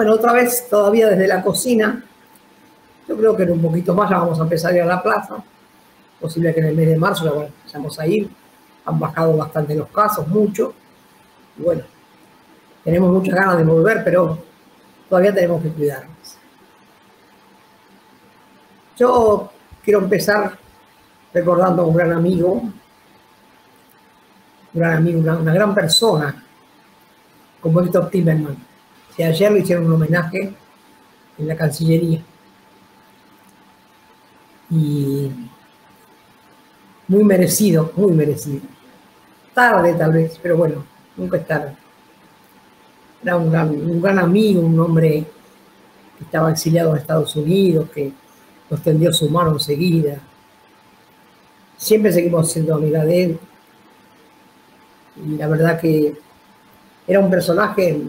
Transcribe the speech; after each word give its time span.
Bueno, 0.00 0.14
otra 0.14 0.32
vez, 0.32 0.66
todavía 0.66 1.10
desde 1.10 1.26
la 1.26 1.42
cocina, 1.42 2.02
yo 3.06 3.18
creo 3.18 3.36
que 3.36 3.42
en 3.42 3.50
un 3.50 3.60
poquito 3.60 3.92
más 3.92 4.08
ya 4.08 4.16
vamos 4.16 4.40
a 4.40 4.44
empezar 4.44 4.72
a 4.72 4.76
ir 4.76 4.80
a 4.80 4.86
la 4.86 5.02
plaza. 5.02 5.44
Posible 6.18 6.54
que 6.54 6.60
en 6.60 6.68
el 6.68 6.74
mes 6.74 6.88
de 6.88 6.96
marzo 6.96 7.26
ya 7.26 7.50
vayamos 7.66 7.98
a 7.98 8.06
ir. 8.06 8.30
Han 8.86 8.98
bajado 8.98 9.36
bastante 9.36 9.74
los 9.74 9.88
casos, 9.88 10.26
mucho. 10.26 10.72
Y 11.58 11.62
bueno, 11.64 11.82
tenemos 12.82 13.12
muchas 13.12 13.34
ganas 13.34 13.58
de 13.58 13.64
volver, 13.64 14.02
pero 14.02 14.38
todavía 15.06 15.34
tenemos 15.34 15.62
que 15.62 15.68
cuidarnos. 15.68 16.38
Yo 18.96 19.52
quiero 19.84 19.98
empezar 19.98 20.56
recordando 21.34 21.82
a 21.82 21.84
un 21.84 21.94
gran 21.94 22.12
amigo, 22.12 22.52
un 22.52 22.72
gran 24.72 24.94
amigo, 24.94 25.20
una, 25.20 25.52
gran 25.52 25.74
persona, 25.74 26.42
como 27.60 27.82
Héctor 27.82 28.08
Timerman. 28.08 28.69
Que 29.20 29.26
ayer 29.26 29.52
le 29.52 29.60
hicieron 29.60 29.84
un 29.84 29.92
homenaje 29.92 30.50
en 31.36 31.46
la 31.46 31.54
Cancillería. 31.54 32.22
Y 34.70 35.30
muy 37.06 37.24
merecido, 37.24 37.92
muy 37.96 38.12
merecido. 38.12 38.62
Tarde 39.52 39.92
tal 39.92 40.14
vez, 40.14 40.40
pero 40.42 40.56
bueno, 40.56 40.86
nunca 41.18 41.36
es 41.36 41.46
tarde. 41.46 41.76
Era 43.22 43.36
un 43.36 43.52
gran, 43.52 43.68
un 43.68 44.00
gran 44.00 44.18
amigo, 44.18 44.62
un 44.62 44.80
hombre 44.80 45.26
que 46.16 46.24
estaba 46.24 46.50
exiliado 46.50 46.92
en 46.92 46.96
Estados 47.02 47.36
Unidos, 47.36 47.90
que 47.90 48.14
nos 48.70 48.82
tendió 48.82 49.12
su 49.12 49.28
mano 49.28 49.52
enseguida. 49.52 50.18
Siempre 51.76 52.10
seguimos 52.10 52.50
siendo 52.50 52.74
amiga 52.74 53.04
de 53.04 53.24
él. 53.24 53.38
Y 55.26 55.36
la 55.36 55.46
verdad 55.46 55.78
que 55.78 56.14
era 57.06 57.20
un 57.20 57.28
personaje 57.28 58.00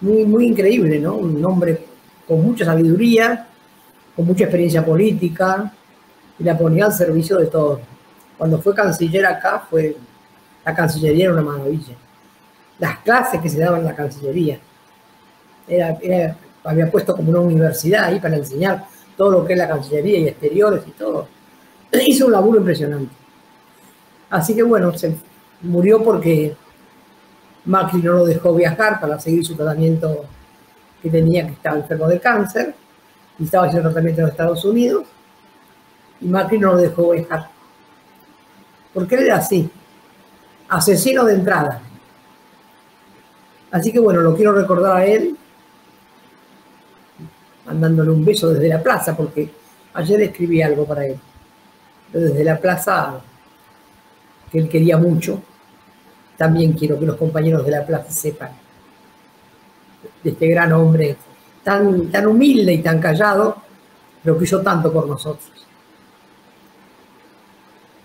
muy, 0.00 0.24
muy 0.24 0.46
increíble, 0.46 0.98
¿no? 0.98 1.14
Un 1.14 1.44
hombre 1.44 1.84
con 2.26 2.42
mucha 2.42 2.64
sabiduría, 2.64 3.46
con 4.14 4.26
mucha 4.26 4.44
experiencia 4.44 4.84
política, 4.84 5.72
y 6.38 6.44
la 6.44 6.56
ponía 6.56 6.86
al 6.86 6.92
servicio 6.92 7.38
de 7.38 7.46
todos. 7.46 7.80
Cuando 8.36 8.60
fue 8.60 8.74
canciller 8.74 9.26
acá, 9.26 9.66
fue 9.68 9.96
la 10.68 10.74
Cancillería 10.74 11.24
era 11.24 11.32
una 11.32 11.42
maravilla. 11.42 11.94
Las 12.78 12.98
clases 12.98 13.40
que 13.40 13.48
se 13.48 13.58
daban 13.58 13.80
en 13.80 13.86
la 13.86 13.94
Cancillería. 13.94 14.60
Era, 15.66 15.98
había 16.62 16.90
puesto 16.90 17.16
como 17.16 17.30
una 17.30 17.40
universidad 17.40 18.04
ahí 18.04 18.20
para 18.20 18.36
enseñar 18.36 18.84
todo 19.16 19.30
lo 19.30 19.46
que 19.46 19.54
es 19.54 19.58
la 19.58 19.66
Cancillería 19.66 20.18
y 20.18 20.28
exteriores 20.28 20.82
y 20.86 20.90
todo. 20.90 21.26
Hizo 22.06 22.26
un 22.26 22.32
laburo 22.32 22.58
impresionante. 22.58 23.14
Así 24.28 24.54
que 24.54 24.62
bueno, 24.62 24.92
se 24.92 25.16
murió 25.62 26.04
porque 26.04 26.54
Macri 27.68 28.00
no 28.00 28.14
lo 28.14 28.24
dejó 28.24 28.54
viajar 28.54 28.98
para 28.98 29.20
seguir 29.20 29.44
su 29.44 29.54
tratamiento 29.54 30.24
que 31.02 31.10
tenía, 31.10 31.46
que 31.46 31.52
estaba 31.52 31.76
enfermo 31.76 32.08
de 32.08 32.18
cáncer, 32.18 32.74
y 33.38 33.44
estaba 33.44 33.66
haciendo 33.66 33.90
tratamiento 33.90 34.22
en 34.22 34.26
los 34.26 34.32
Estados 34.32 34.64
Unidos, 34.64 35.04
y 36.20 36.26
Macri 36.26 36.58
no 36.58 36.72
lo 36.72 36.78
dejó 36.78 37.10
viajar. 37.10 37.50
Porque 38.94 39.16
él 39.16 39.26
era 39.26 39.36
así, 39.36 39.70
asesino 40.68 41.24
de 41.24 41.34
entrada. 41.34 41.82
Así 43.70 43.92
que 43.92 44.00
bueno, 44.00 44.22
lo 44.22 44.34
quiero 44.34 44.52
recordar 44.52 44.96
a 44.96 45.04
él 45.04 45.36
mandándole 47.66 48.10
un 48.10 48.24
beso 48.24 48.48
desde 48.48 48.68
la 48.68 48.82
plaza, 48.82 49.14
porque 49.14 49.50
ayer 49.92 50.22
escribí 50.22 50.62
algo 50.62 50.86
para 50.86 51.06
él. 51.06 51.18
desde 52.10 52.42
la 52.42 52.58
plaza, 52.58 53.20
que 54.50 54.58
él 54.58 54.68
quería 54.70 54.96
mucho, 54.96 55.42
también 56.38 56.72
quiero 56.72 56.98
que 56.98 57.04
los 57.04 57.16
compañeros 57.16 57.66
de 57.66 57.72
la 57.72 57.84
plaza 57.84 58.10
sepan 58.10 58.52
de 60.22 60.30
este 60.30 60.48
gran 60.48 60.72
hombre 60.72 61.18
tan, 61.64 62.10
tan 62.10 62.28
humilde 62.28 62.72
y 62.72 62.78
tan 62.78 63.00
callado, 63.00 63.56
pero 64.22 64.38
que 64.38 64.44
hizo 64.44 64.62
tanto 64.62 64.92
por 64.92 65.08
nosotros. 65.08 65.50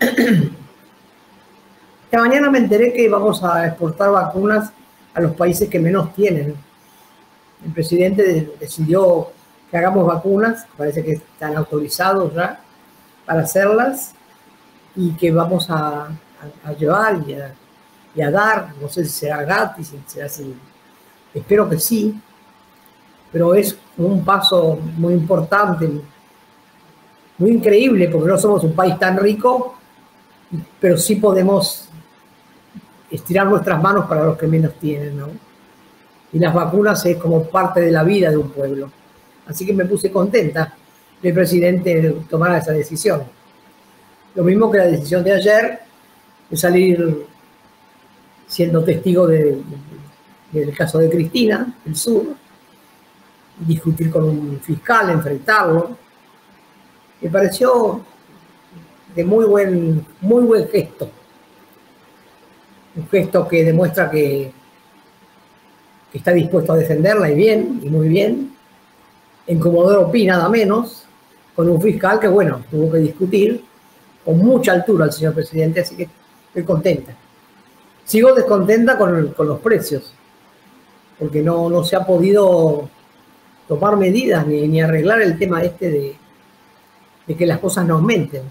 Esta 0.00 2.18
mañana 2.18 2.50
me 2.50 2.58
enteré 2.58 2.92
que 2.92 3.08
vamos 3.08 3.42
a 3.42 3.68
exportar 3.68 4.10
vacunas 4.10 4.70
a 5.14 5.20
los 5.20 5.34
países 5.34 5.68
que 5.68 5.78
menos 5.78 6.12
tienen. 6.14 6.56
El 7.64 7.72
presidente 7.72 8.54
decidió 8.58 9.28
que 9.70 9.76
hagamos 9.76 10.06
vacunas, 10.06 10.66
parece 10.76 11.04
que 11.04 11.12
están 11.12 11.56
autorizados 11.56 12.34
ya 12.34 12.60
para 13.24 13.42
hacerlas 13.42 14.12
y 14.96 15.12
que 15.12 15.30
vamos 15.32 15.70
a, 15.70 16.08
llevar 16.78 17.22
y 17.26 17.34
a, 17.34 17.54
dar, 18.14 18.74
no 18.80 18.88
sé 18.88 19.04
si 19.04 19.10
será 19.10 19.42
gratis, 19.42 19.88
si 19.88 20.00
será 20.06 20.26
así, 20.26 20.54
espero 21.34 21.68
que 21.68 21.78
sí, 21.78 22.20
pero 23.32 23.54
es 23.54 23.76
un 23.98 24.24
paso 24.24 24.78
muy 24.96 25.14
importante, 25.14 25.90
muy 27.38 27.50
increíble, 27.50 28.08
porque 28.08 28.28
no 28.28 28.38
somos 28.38 28.62
un 28.62 28.74
país 28.74 28.96
tan 28.98 29.18
rico, 29.18 29.74
pero 30.80 30.96
sí 30.96 31.16
podemos 31.16 31.88
estirar 33.10 33.46
nuestras 33.46 33.82
manos 33.82 34.06
para 34.06 34.24
los 34.24 34.38
que 34.38 34.46
menos 34.46 34.74
tienen, 34.74 35.18
¿no? 35.18 35.28
Y 36.32 36.38
las 36.38 36.54
vacunas 36.54 37.04
es 37.06 37.16
como 37.16 37.44
parte 37.44 37.80
de 37.80 37.90
la 37.90 38.02
vida 38.02 38.30
de 38.30 38.36
un 38.36 38.50
pueblo. 38.50 38.90
Así 39.46 39.66
que 39.66 39.72
me 39.72 39.84
puse 39.84 40.10
contenta 40.10 40.74
que 41.20 41.28
el 41.28 41.34
presidente 41.34 42.16
tomara 42.28 42.58
esa 42.58 42.72
decisión. 42.72 43.22
Lo 44.34 44.42
mismo 44.42 44.70
que 44.70 44.78
la 44.78 44.86
decisión 44.86 45.22
de 45.22 45.32
ayer 45.32 45.80
de 46.50 46.56
salir 46.56 47.26
siendo 48.54 48.84
testigo 48.84 49.26
del 49.26 49.64
caso 50.76 50.98
de 51.00 51.10
Cristina, 51.10 51.74
el 51.84 51.96
sur, 51.96 52.36
discutir 53.58 54.12
con 54.12 54.22
un 54.22 54.60
fiscal, 54.60 55.10
enfrentarlo. 55.10 55.96
Me 57.20 57.30
pareció 57.30 58.00
de 59.12 59.24
muy 59.24 59.44
buen, 59.46 60.06
muy 60.20 60.44
buen 60.44 60.68
gesto. 60.68 61.10
Un 62.94 63.08
gesto 63.08 63.48
que 63.48 63.64
demuestra 63.64 64.08
que, 64.08 64.52
que 66.12 66.18
está 66.18 66.30
dispuesto 66.30 66.74
a 66.74 66.76
defenderla 66.76 67.32
y 67.32 67.34
bien, 67.34 67.80
y 67.82 67.88
muy 67.88 68.08
bien, 68.08 68.54
en 69.48 69.58
Comodoro 69.58 70.12
Pi 70.12 70.26
nada 70.26 70.48
menos, 70.48 71.06
con 71.56 71.68
un 71.68 71.82
fiscal 71.82 72.20
que, 72.20 72.28
bueno, 72.28 72.62
tuvo 72.70 72.92
que 72.92 72.98
discutir 72.98 73.64
con 74.24 74.38
mucha 74.38 74.70
altura 74.70 75.06
al 75.06 75.12
señor 75.12 75.34
presidente, 75.34 75.80
así 75.80 75.96
que 75.96 76.08
estoy 76.46 76.62
contenta. 76.62 77.16
Sigo 78.04 78.34
descontenta 78.34 78.98
con, 78.98 79.34
los 79.36 79.60
precios, 79.60 80.12
porque 81.18 81.42
no, 81.42 81.84
se 81.84 81.96
ha 81.96 82.06
podido 82.06 82.88
tomar 83.66 83.96
medidas 83.96 84.46
ni, 84.46 84.80
arreglar 84.80 85.22
el 85.22 85.38
tema 85.38 85.62
este 85.62 86.16
de, 87.26 87.36
que 87.36 87.46
las 87.46 87.58
cosas 87.58 87.86
no 87.86 87.94
aumenten. 87.94 88.42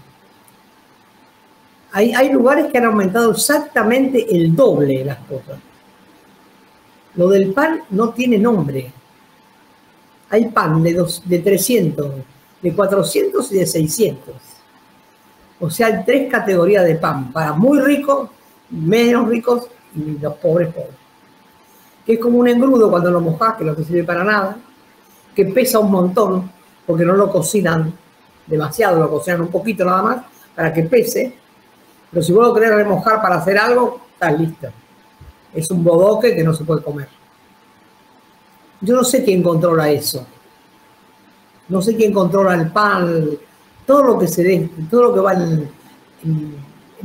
Hay, 1.92 2.12
hay 2.12 2.32
lugares 2.32 2.66
que 2.72 2.78
han 2.78 2.86
aumentado 2.86 3.30
exactamente 3.30 4.26
el 4.34 4.56
doble 4.56 5.04
las 5.04 5.18
cosas. 5.18 5.60
Lo 7.14 7.28
del 7.28 7.52
pan 7.52 7.82
no 7.90 8.10
tiene 8.10 8.38
nombre 8.38 8.92
hay 10.34 10.46
pan 10.48 10.82
de, 10.82 10.94
dos, 10.94 11.22
de 11.24 11.38
300, 11.38 12.12
de 12.60 12.74
400 12.74 13.52
y 13.52 13.58
de 13.58 13.66
600. 13.66 14.34
O 15.60 15.70
sea, 15.70 15.86
hay 15.86 16.04
tres 16.04 16.30
categorías 16.30 16.84
de 16.84 16.96
pan, 16.96 17.32
para 17.32 17.52
muy 17.52 17.80
ricos, 17.80 18.30
menos 18.70 19.28
ricos 19.28 19.68
y 19.94 20.18
los 20.18 20.34
pobres 20.34 20.72
pobres. 20.72 20.96
Que 22.04 22.14
es 22.14 22.20
como 22.20 22.38
un 22.38 22.48
engrudo 22.48 22.90
cuando 22.90 23.10
lo 23.10 23.20
mojas, 23.20 23.56
que 23.56 23.64
no 23.64 23.74
te 23.74 23.84
sirve 23.84 24.04
para 24.04 24.24
nada, 24.24 24.56
que 25.34 25.46
pesa 25.46 25.78
un 25.78 25.90
montón, 25.90 26.50
porque 26.86 27.04
no 27.04 27.14
lo 27.14 27.30
cocinan 27.30 27.92
demasiado, 28.46 29.00
lo 29.00 29.10
cocinan 29.10 29.42
un 29.42 29.48
poquito 29.48 29.84
nada 29.84 30.02
más, 30.02 30.24
para 30.54 30.72
que 30.72 30.82
pese. 30.82 31.34
Pero 32.10 32.22
si 32.22 32.32
vos 32.32 32.46
lo 32.46 32.54
remojar 32.54 33.20
para 33.20 33.36
hacer 33.36 33.58
algo, 33.58 34.00
estás 34.12 34.38
listo. 34.38 34.68
Es 35.52 35.70
un 35.70 35.82
bodoque 35.82 36.34
que 36.34 36.44
no 36.44 36.52
se 36.52 36.64
puede 36.64 36.82
comer. 36.82 37.08
Yo 38.80 38.94
no 38.94 39.04
sé 39.04 39.24
quién 39.24 39.42
controla 39.42 39.90
eso. 39.90 40.26
No 41.68 41.80
sé 41.80 41.96
quién 41.96 42.12
controla 42.12 42.54
el 42.54 42.70
pan, 42.70 43.30
todo 43.86 44.02
lo 44.02 44.18
que 44.18 44.28
se 44.28 44.42
dé, 44.42 44.70
todo 44.90 45.04
lo 45.04 45.14
que 45.14 45.20
va 45.20 45.32
en, 45.32 45.70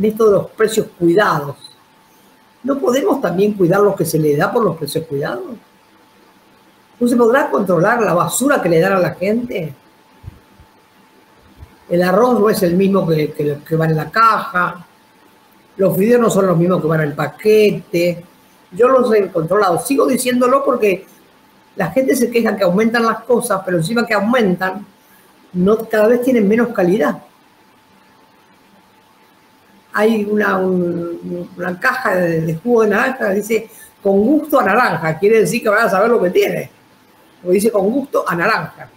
esto 0.07 0.25
de 0.25 0.31
los 0.31 0.51
precios 0.51 0.87
cuidados. 0.97 1.55
¿No 2.63 2.77
podemos 2.77 3.21
también 3.21 3.53
cuidar 3.53 3.81
lo 3.81 3.95
que 3.95 4.05
se 4.05 4.19
le 4.19 4.35
da 4.35 4.51
por 4.51 4.63
los 4.63 4.77
precios 4.77 5.05
cuidados? 5.05 5.43
¿No 6.99 7.07
se 7.07 7.15
podrá 7.15 7.49
controlar 7.49 8.01
la 8.01 8.13
basura 8.13 8.61
que 8.61 8.69
le 8.69 8.79
dan 8.79 8.93
a 8.93 8.99
la 8.99 9.11
gente? 9.11 9.73
El 11.89 12.03
arroz 12.03 12.39
no 12.39 12.49
es 12.49 12.61
el 12.61 12.75
mismo 12.75 13.07
que, 13.07 13.31
que, 13.65 13.75
va 13.75 13.85
en 13.85 13.95
la 13.95 14.11
caja. 14.11 14.85
Los 15.77 15.97
fideos 15.97 16.21
no 16.21 16.29
son 16.29 16.47
los 16.47 16.57
mismos 16.57 16.81
que 16.81 16.87
van 16.87 17.01
en 17.01 17.09
el 17.09 17.15
paquete. 17.15 18.25
Yo 18.71 18.89
los 18.89 19.13
he 19.13 19.29
controlado. 19.29 19.79
Sigo 19.79 20.05
diciéndolo 20.05 20.63
porque 20.63 21.05
la 21.77 21.91
gente 21.91 22.15
se 22.15 22.29
queja 22.29 22.57
que 22.57 22.63
aumentan 22.63 23.05
las 23.05 23.23
cosas, 23.23 23.61
pero 23.65 23.77
encima 23.77 24.05
que 24.05 24.13
aumentan, 24.13 24.85
no, 25.53 25.77
cada 25.87 26.09
vez 26.09 26.21
tienen 26.21 26.47
menos 26.47 26.69
calidad. 26.69 27.23
Hay 29.93 30.25
una, 30.25 30.57
una 30.57 31.79
caja 31.79 32.15
de, 32.15 32.55
jugo 32.63 32.83
de 32.83 32.89
naranja 32.89 33.29
que 33.29 33.35
dice 33.35 33.69
con 34.01 34.21
gusto 34.21 34.59
a 34.59 34.63
naranja, 34.63 35.17
quiere 35.17 35.41
decir 35.41 35.61
que 35.61 35.69
van 35.69 35.87
a 35.87 35.89
saber 35.89 36.09
lo 36.09 36.21
que 36.21 36.29
tiene. 36.29 36.69
lo 37.43 37.51
dice 37.51 37.71
con 37.71 37.89
gusto, 37.89 38.23
a 38.27 38.35
naranja. 38.35 38.89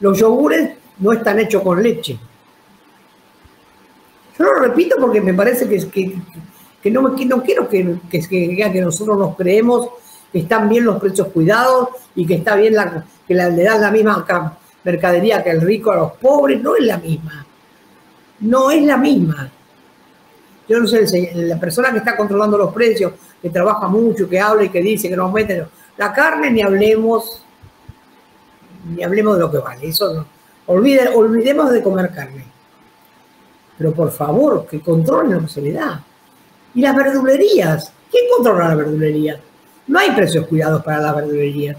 Los 0.00 0.18
yogures 0.18 0.70
no 0.98 1.12
están 1.12 1.38
hechos 1.38 1.62
con 1.62 1.82
leche. 1.82 2.18
Yo 4.38 4.44
lo 4.44 4.54
repito 4.54 4.96
porque 4.98 5.20
me 5.20 5.34
parece 5.34 5.68
que, 5.68 5.88
que, 5.88 6.14
que 6.82 6.90
no, 6.90 7.02
no 7.02 7.42
quiero 7.42 7.68
que, 7.68 7.98
que, 8.10 8.20
que, 8.28 8.80
nosotros 8.80 9.18
nos 9.18 9.36
creemos 9.36 9.90
que 10.32 10.40
están 10.40 10.68
bien 10.68 10.84
los 10.84 10.98
precios 11.00 11.28
cuidados 11.28 11.90
y 12.14 12.26
que 12.26 12.34
está 12.34 12.56
bien 12.56 12.74
la, 12.74 13.04
que 13.28 13.34
le 13.34 13.62
dan 13.62 13.80
la 13.80 13.90
misma 13.90 14.56
mercadería 14.82 15.44
que 15.44 15.50
el 15.50 15.60
rico 15.60 15.92
a 15.92 15.96
los 15.96 16.12
pobres. 16.12 16.60
No 16.62 16.74
es 16.76 16.84
la 16.84 16.98
misma. 16.98 17.46
No 18.42 18.70
es 18.70 18.82
la 18.82 18.96
misma. 18.96 19.50
Yo 20.68 20.80
no 20.80 20.86
sé, 20.86 21.32
la 21.34 21.58
persona 21.58 21.90
que 21.90 21.98
está 21.98 22.16
controlando 22.16 22.56
los 22.56 22.72
precios, 22.72 23.12
que 23.40 23.50
trabaja 23.50 23.88
mucho, 23.88 24.28
que 24.28 24.40
habla 24.40 24.64
y 24.64 24.68
que 24.68 24.80
dice 24.80 25.08
que 25.08 25.16
nos 25.16 25.32
meten 25.32 25.66
la 25.96 26.12
carne, 26.12 26.50
ni 26.50 26.62
hablemos, 26.62 27.42
ni 28.94 29.02
hablemos 29.02 29.34
de 29.34 29.40
lo 29.40 29.50
que 29.50 29.58
vale. 29.58 29.88
Eso 29.88 30.14
no. 30.14 30.26
olvidemos 30.66 31.70
de 31.70 31.82
comer 31.82 32.10
carne. 32.12 32.44
Pero 33.78 33.92
por 33.92 34.10
favor, 34.10 34.66
que 34.66 34.80
controlen 34.80 35.34
lo 35.34 35.40
que 35.42 35.48
se 35.48 35.60
le 35.60 35.72
da. 35.72 36.02
Y 36.74 36.80
las 36.80 36.96
verdulerías. 36.96 37.92
¿Quién 38.10 38.24
controla 38.36 38.68
la 38.68 38.74
verdulería? 38.74 39.40
No 39.86 39.98
hay 39.98 40.12
precios 40.12 40.46
cuidados 40.46 40.82
para 40.82 41.00
las 41.00 41.16
verdulerías. 41.16 41.76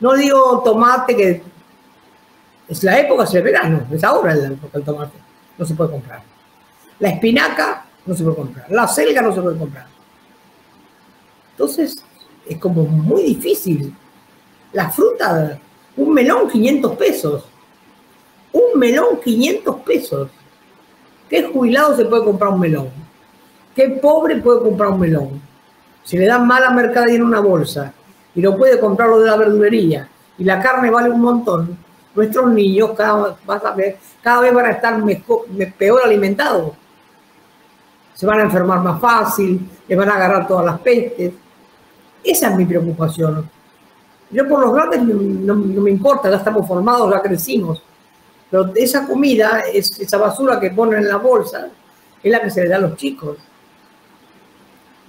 No 0.00 0.14
digo 0.14 0.62
tomate, 0.64 1.16
que 1.16 1.42
es 2.68 2.82
la 2.82 2.98
época, 2.98 3.24
es 3.24 3.34
el 3.34 3.42
verano, 3.42 3.86
es 3.90 4.02
ahora 4.02 4.32
el, 4.32 4.58
el 4.72 4.82
tomate. 4.82 5.29
No 5.60 5.66
se 5.66 5.74
puede 5.74 5.90
comprar. 5.90 6.22
La 7.00 7.10
espinaca 7.10 7.84
no 8.06 8.14
se 8.14 8.24
puede 8.24 8.36
comprar. 8.36 8.70
La 8.70 8.88
selga 8.88 9.20
no 9.20 9.34
se 9.34 9.42
puede 9.42 9.58
comprar. 9.58 9.86
Entonces, 11.50 12.02
es 12.48 12.56
como 12.56 12.84
muy 12.84 13.22
difícil. 13.24 13.94
La 14.72 14.88
fruta, 14.90 15.60
un 15.98 16.14
melón 16.14 16.48
500 16.48 16.96
pesos. 16.96 17.44
Un 18.54 18.78
melón 18.78 19.20
500 19.22 19.76
pesos. 19.80 20.30
¿Qué 21.28 21.42
jubilado 21.42 21.94
se 21.94 22.06
puede 22.06 22.24
comprar 22.24 22.52
un 22.52 22.60
melón? 22.60 22.88
¿Qué 23.76 23.90
pobre 23.90 24.38
puede 24.38 24.62
comprar 24.62 24.92
un 24.92 25.00
melón? 25.00 25.42
Si 26.04 26.16
le 26.16 26.24
dan 26.24 26.46
mala 26.46 26.70
mercadería 26.70 27.16
en 27.16 27.22
una 27.24 27.40
bolsa 27.40 27.92
y 28.34 28.40
no 28.40 28.56
puede 28.56 28.80
comprarlo 28.80 29.20
de 29.20 29.26
la 29.26 29.36
verdulería 29.36 30.08
y 30.38 30.44
la 30.44 30.58
carne 30.62 30.90
vale 30.90 31.10
un 31.10 31.20
montón, 31.20 31.76
nuestros 32.14 32.50
niños 32.52 32.90
cada, 32.96 33.36
cada 34.22 34.40
vez 34.40 34.54
van 34.54 34.66
a 34.66 34.70
estar 34.70 35.02
mejor, 35.02 35.46
peor 35.78 36.00
alimentados 36.04 36.72
se 38.20 38.26
van 38.26 38.38
a 38.38 38.42
enfermar 38.42 38.80
más 38.80 39.00
fácil, 39.00 39.66
les 39.88 39.96
van 39.96 40.10
a 40.10 40.14
agarrar 40.14 40.46
todas 40.46 40.66
las 40.66 40.78
pestes. 40.80 41.32
Esa 42.22 42.50
es 42.50 42.54
mi 42.54 42.66
preocupación. 42.66 43.48
Yo 44.30 44.46
por 44.46 44.60
los 44.60 44.74
grandes 44.74 45.00
no, 45.00 45.54
me 45.54 45.90
importa, 45.90 46.28
ya 46.28 46.36
estamos 46.36 46.68
formados, 46.68 47.10
ya 47.10 47.22
crecimos. 47.22 47.82
Pero 48.50 48.72
esa 48.74 49.06
comida, 49.06 49.62
esa 49.72 50.18
basura 50.18 50.60
que 50.60 50.70
ponen 50.70 51.00
en 51.00 51.08
la 51.08 51.16
bolsa, 51.16 51.68
es 52.22 52.30
la 52.30 52.42
que 52.42 52.50
se 52.50 52.62
le 52.62 52.68
da 52.68 52.76
a 52.76 52.80
los 52.80 52.96
chicos. 52.96 53.38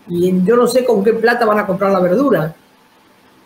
Y 0.07 0.41
yo 0.45 0.55
no 0.55 0.65
sé 0.65 0.85
con 0.85 1.03
qué 1.03 1.11
plata 1.11 1.43
van 1.43 1.59
a 1.59 1.67
comprar 1.67 1.91
la 1.91 1.99
verdura. 1.99 2.55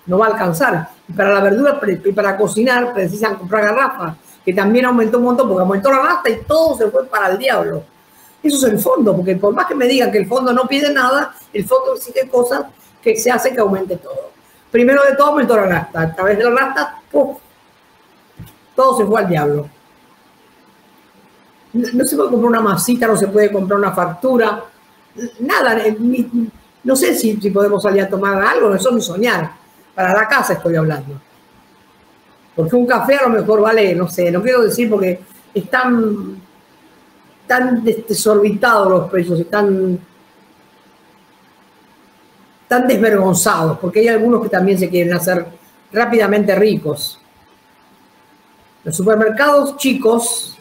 No 0.06 0.20
va 0.20 0.28
a 0.28 0.30
alcanzar. 0.30 0.90
Y 1.08 1.14
para 1.14 1.34
la 1.34 1.42
verdura 1.42 1.80
y 1.84 2.12
para 2.12 2.36
cocinar 2.38 2.94
precisan 2.94 3.36
comprar 3.36 3.66
garrafas, 3.66 4.16
que 4.44 4.54
también 4.54 4.86
aumentó 4.86 5.18
un 5.20 5.26
montón 5.26 5.48
porque 5.48 5.62
aumentó 5.62 5.92
la 5.92 6.00
gasta 6.00 6.30
y 6.30 6.42
todo 6.44 6.78
se 6.78 6.90
fue 6.90 7.06
para 7.06 7.30
el 7.30 7.38
diablo. 7.38 7.84
Eso 8.42 8.58
es 8.58 8.74
el 8.74 8.80
fondo, 8.80 9.16
porque 9.16 9.36
por 9.36 9.54
más 9.54 9.66
que 9.66 9.74
me 9.74 9.88
digan 9.88 10.12
que 10.12 10.20
el 10.20 10.28
fondo 10.28 10.54
no 10.54 10.68
pide 10.68 10.94
nada, 10.94 11.36
el 11.52 11.66
fondo 11.66 11.96
exige 11.96 12.30
cosas 12.30 12.66
que 13.02 13.18
se 13.18 13.32
hace 13.32 13.54
que 13.54 13.60
aumente 13.60 13.98
todo. 13.98 14.32
Primero 14.72 15.02
de 15.04 15.16
todo 15.16 15.30
aumentó 15.30 15.56
la 15.56 15.64
rasta. 15.64 16.02
A 16.02 16.16
través 16.16 16.38
de 16.38 16.44
la 16.44 16.52
rasta, 16.52 17.02
todo 18.76 18.98
se 18.98 19.06
fue 19.06 19.22
al 19.22 19.30
diablo. 19.30 19.70
No, 21.74 22.06
se 22.06 22.16
puede 22.16 22.30
comprar 22.30 22.50
una 22.50 22.62
masita, 22.62 23.08
no 23.08 23.18
se 23.18 23.28
puede 23.28 23.52
comprar 23.52 23.80
una 23.80 23.92
factura, 23.92 24.64
nada. 25.40 25.82
No 26.84 26.96
sé 26.96 27.16
si, 27.16 27.38
si 27.42 27.50
podemos 27.50 27.82
salir 27.82 28.04
a 28.04 28.10
tomar 28.10 28.42
algo, 28.42 28.74
eso 28.76 28.92
ni 28.92 29.02
soñar. 29.02 29.65
Para 29.96 30.14
la 30.14 30.28
casa 30.28 30.54
estoy 30.54 30.76
hablando. 30.76 31.20
Porque 32.56 32.76
un 32.76 32.86
café 32.86 33.16
a 33.16 33.24
lo 33.24 33.30
mejor 33.30 33.62
vale, 33.62 33.96
no 33.96 34.08
sé, 34.08 34.32
no 34.32 34.42
quiero 34.42 34.62
decir 34.62 34.90
porque 34.90 35.22
están 35.54 36.42
tan 37.48 37.84
desorbitados 37.84 38.90
los 38.90 39.10
precios, 39.10 39.40
están 39.40 40.00
tan 42.68 42.88
desvergonzados, 42.88 43.78
porque 43.80 44.00
hay 44.00 44.08
algunos 44.08 44.42
que 44.42 44.50
también 44.50 44.78
se 44.78 44.90
quieren 44.90 45.14
hacer 45.14 45.46
rápidamente 45.92 46.56
ricos. 46.56 47.20
Los 48.84 48.96
supermercados 48.96 49.78
chicos 49.78 50.58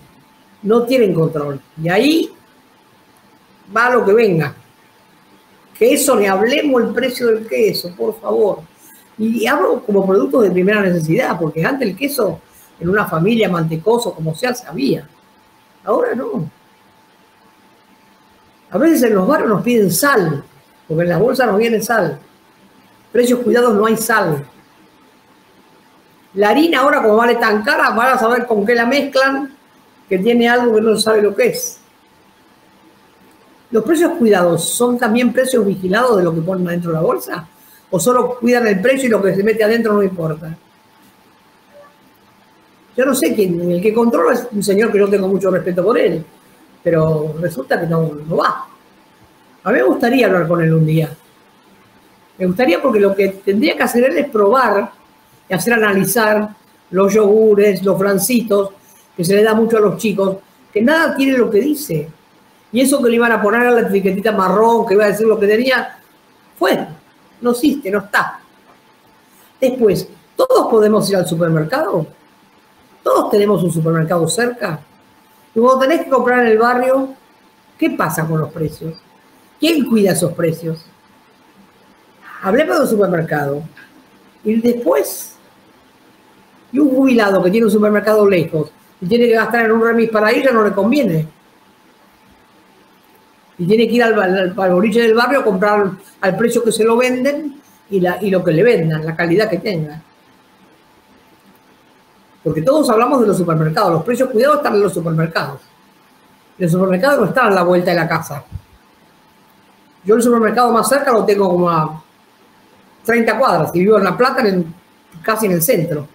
no 0.62 0.84
tienen 0.84 1.14
control. 1.14 1.60
Y 1.82 1.88
ahí 1.88 2.30
va 3.74 3.90
lo 3.90 4.04
que 4.04 4.12
venga. 4.12 4.54
Que 5.78 5.94
eso 5.94 6.16
le 6.16 6.28
hablemos 6.28 6.82
el 6.82 6.94
precio 6.94 7.28
del 7.28 7.46
queso, 7.46 7.94
por 7.96 8.18
favor. 8.20 8.60
Y 9.18 9.46
hablo 9.46 9.82
como 9.84 10.06
producto 10.06 10.40
de 10.40 10.50
primera 10.50 10.80
necesidad, 10.80 11.38
porque 11.38 11.64
antes 11.64 11.88
el 11.88 11.96
queso 11.96 12.40
en 12.80 12.88
una 12.88 13.06
familia 13.06 13.48
mantecoso, 13.48 14.14
como 14.14 14.34
sea, 14.34 14.54
sabía. 14.54 15.08
Ahora 15.84 16.14
no. 16.14 16.50
A 18.70 18.78
veces 18.78 19.02
en 19.04 19.14
los 19.14 19.28
barrios 19.28 19.50
nos 19.50 19.62
piden 19.62 19.92
sal, 19.92 20.42
porque 20.88 21.04
en 21.04 21.08
las 21.08 21.20
bolsas 21.20 21.46
nos 21.46 21.58
viene 21.58 21.80
sal. 21.80 22.18
Precios 23.12 23.40
cuidados 23.40 23.74
no 23.74 23.86
hay 23.86 23.96
sal. 23.96 24.44
La 26.34 26.48
harina 26.48 26.80
ahora 26.80 27.00
como 27.00 27.16
vale 27.16 27.36
tan 27.36 27.62
cara, 27.62 27.90
van 27.90 28.14
a 28.14 28.18
saber 28.18 28.46
con 28.46 28.66
qué 28.66 28.74
la 28.74 28.86
mezclan, 28.86 29.54
que 30.08 30.18
tiene 30.18 30.48
algo 30.48 30.74
que 30.74 30.80
no 30.80 30.96
sabe 30.96 31.22
lo 31.22 31.34
que 31.34 31.48
es. 31.48 31.78
¿Los 33.70 33.84
precios 33.84 34.12
cuidados 34.18 34.68
son 34.68 34.98
también 34.98 35.32
precios 35.32 35.64
vigilados 35.64 36.16
de 36.16 36.24
lo 36.24 36.34
que 36.34 36.40
ponen 36.40 36.66
adentro 36.66 36.90
de 36.90 36.96
la 36.96 37.02
bolsa? 37.02 37.48
¿O 37.90 38.00
solo 38.00 38.38
cuidan 38.40 38.66
el 38.66 38.80
precio 38.80 39.06
y 39.06 39.10
lo 39.10 39.22
que 39.22 39.34
se 39.34 39.42
mete 39.42 39.64
adentro 39.64 39.92
no 39.92 40.02
importa? 40.02 40.56
Yo 42.96 43.04
no 43.04 43.14
sé 43.14 43.34
quién, 43.34 43.70
el 43.70 43.82
que 43.82 43.92
controla 43.92 44.34
es 44.34 44.46
un 44.52 44.62
señor 44.62 44.92
que 44.92 44.98
yo 44.98 45.08
tengo 45.08 45.26
mucho 45.26 45.50
respeto 45.50 45.84
por 45.84 45.98
él, 45.98 46.24
pero 46.82 47.34
resulta 47.40 47.80
que 47.80 47.86
no, 47.86 48.10
no 48.26 48.36
va. 48.36 48.66
A 49.64 49.72
mí 49.72 49.78
me 49.78 49.82
gustaría 49.82 50.26
hablar 50.26 50.46
con 50.46 50.62
él 50.62 50.72
un 50.72 50.86
día. 50.86 51.10
Me 52.38 52.46
gustaría 52.46 52.80
porque 52.80 53.00
lo 53.00 53.14
que 53.14 53.28
tendría 53.28 53.76
que 53.76 53.82
hacer 53.82 54.04
él 54.04 54.18
es 54.18 54.28
probar 54.28 54.90
y 55.48 55.54
hacer 55.54 55.74
analizar 55.74 56.50
los 56.90 57.12
yogures, 57.12 57.82
los 57.82 57.98
francitos, 57.98 58.70
que 59.16 59.24
se 59.24 59.34
le 59.34 59.42
da 59.42 59.54
mucho 59.54 59.78
a 59.78 59.80
los 59.80 59.96
chicos, 59.96 60.36
que 60.72 60.82
nada 60.82 61.14
tiene 61.16 61.38
lo 61.38 61.50
que 61.50 61.60
dice. 61.60 62.08
Y 62.72 62.80
eso 62.80 63.02
que 63.02 63.08
le 63.08 63.16
iban 63.16 63.32
a 63.32 63.40
poner 63.40 63.62
a 63.62 63.70
la 63.70 63.80
etiquetita 63.80 64.32
marrón, 64.32 64.86
que 64.86 64.94
iba 64.94 65.04
a 65.04 65.08
decir 65.08 65.26
lo 65.26 65.38
que 65.38 65.46
tenía, 65.46 65.98
fue, 66.58 66.86
no 67.40 67.50
existe, 67.50 67.90
no 67.90 67.98
está. 67.98 68.40
Después, 69.60 70.08
¿todos 70.36 70.68
podemos 70.68 71.08
ir 71.10 71.16
al 71.16 71.26
supermercado? 71.26 72.06
¿Todos 73.02 73.30
tenemos 73.30 73.62
un 73.62 73.70
supermercado 73.70 74.26
cerca? 74.28 74.80
Y 75.54 75.60
cuando 75.60 75.80
tenés 75.80 76.04
que 76.04 76.10
comprar 76.10 76.40
en 76.40 76.48
el 76.48 76.58
barrio, 76.58 77.10
¿qué 77.78 77.90
pasa 77.90 78.26
con 78.26 78.40
los 78.40 78.52
precios? 78.52 78.94
¿Quién 79.60 79.86
cuida 79.86 80.12
esos 80.12 80.32
precios? 80.32 80.84
Hablemos 82.42 82.80
del 82.80 82.88
supermercado. 82.88 83.62
Y 84.42 84.56
después, 84.56 85.36
y 86.72 86.78
un 86.78 86.90
jubilado 86.90 87.42
que 87.42 87.50
tiene 87.50 87.66
un 87.66 87.72
supermercado 87.72 88.28
lejos 88.28 88.70
y 89.00 89.06
tiene 89.06 89.26
que 89.26 89.34
gastar 89.34 89.66
en 89.66 89.72
un 89.72 89.82
remis 89.82 90.10
para 90.10 90.32
ir, 90.32 90.52
no 90.52 90.64
le 90.64 90.72
conviene. 90.72 91.28
Y 93.58 93.66
tiene 93.66 93.86
que 93.86 93.94
ir 93.94 94.02
al, 94.02 94.54
al, 94.56 94.72
boliche 94.72 95.02
del 95.02 95.14
barrio 95.14 95.40
a 95.40 95.44
comprar 95.44 95.90
al 96.20 96.36
precio 96.36 96.62
que 96.64 96.72
se 96.72 96.84
lo 96.84 96.96
venden 96.96 97.60
y, 97.90 98.00
la, 98.00 98.18
y 98.20 98.30
lo 98.30 98.42
que 98.42 98.52
le 98.52 98.62
vendan, 98.62 99.04
la 99.04 99.14
calidad 99.14 99.48
que 99.48 99.58
tenga. 99.58 100.00
Porque 102.42 102.62
todos 102.62 102.90
hablamos 102.90 103.20
de 103.20 103.28
los 103.28 103.38
supermercados, 103.38 103.92
los 103.92 104.04
precios 104.04 104.30
cuidados 104.30 104.58
están 104.58 104.74
en 104.74 104.82
los 104.82 104.92
supermercados. 104.92 105.60
Los 106.58 106.70
supermercados 106.70 107.20
no 107.20 107.26
están 107.26 107.46
a 107.46 107.50
la 107.50 107.62
vuelta 107.62 107.90
de 107.90 107.96
la 107.96 108.08
casa. 108.08 108.44
Yo 110.04 110.14
el 110.16 110.22
supermercado 110.22 110.70
más 110.72 110.88
cerca 110.88 111.12
lo 111.12 111.24
tengo 111.24 111.48
como 111.48 111.70
a 111.70 112.02
30 113.04 113.38
cuadras 113.38 113.70
y 113.74 113.80
vivo 113.80 113.98
en 113.98 114.04
La 114.04 114.16
Plata, 114.16 114.44
casi 115.22 115.46
en 115.46 115.52
el 115.52 115.62
centro. 115.62 116.06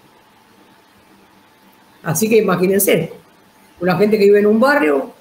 Así 2.04 2.30
que 2.30 2.38
imagínense, 2.38 3.12
una 3.82 3.98
gente 3.98 4.18
que 4.18 4.26
vive 4.26 4.40
en 4.40 4.46
un 4.46 4.60
barrio, 4.60 5.12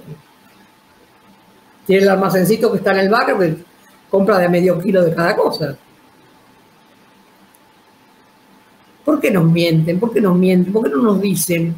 tiene 1.88 2.02
el 2.02 2.11
almacencito 2.11 2.71
que 2.71 2.76
está 2.76 2.92
en 2.92 2.99
el 2.99 3.09
barrio, 3.09 3.38
que 3.38 3.57
compra 4.11 4.37
de 4.37 4.50
medio 4.50 4.78
kilo 4.78 5.02
de 5.02 5.14
cada 5.14 5.35
cosa. 5.35 5.75
¿Por 9.02 9.18
qué 9.18 9.30
nos 9.30 9.50
mienten? 9.50 9.99
¿Por 9.99 10.12
qué 10.12 10.21
nos 10.21 10.37
mienten? 10.37 10.71
¿Por 10.71 10.85
qué 10.85 10.90
no 10.90 11.02
nos 11.02 11.18
dicen 11.18 11.75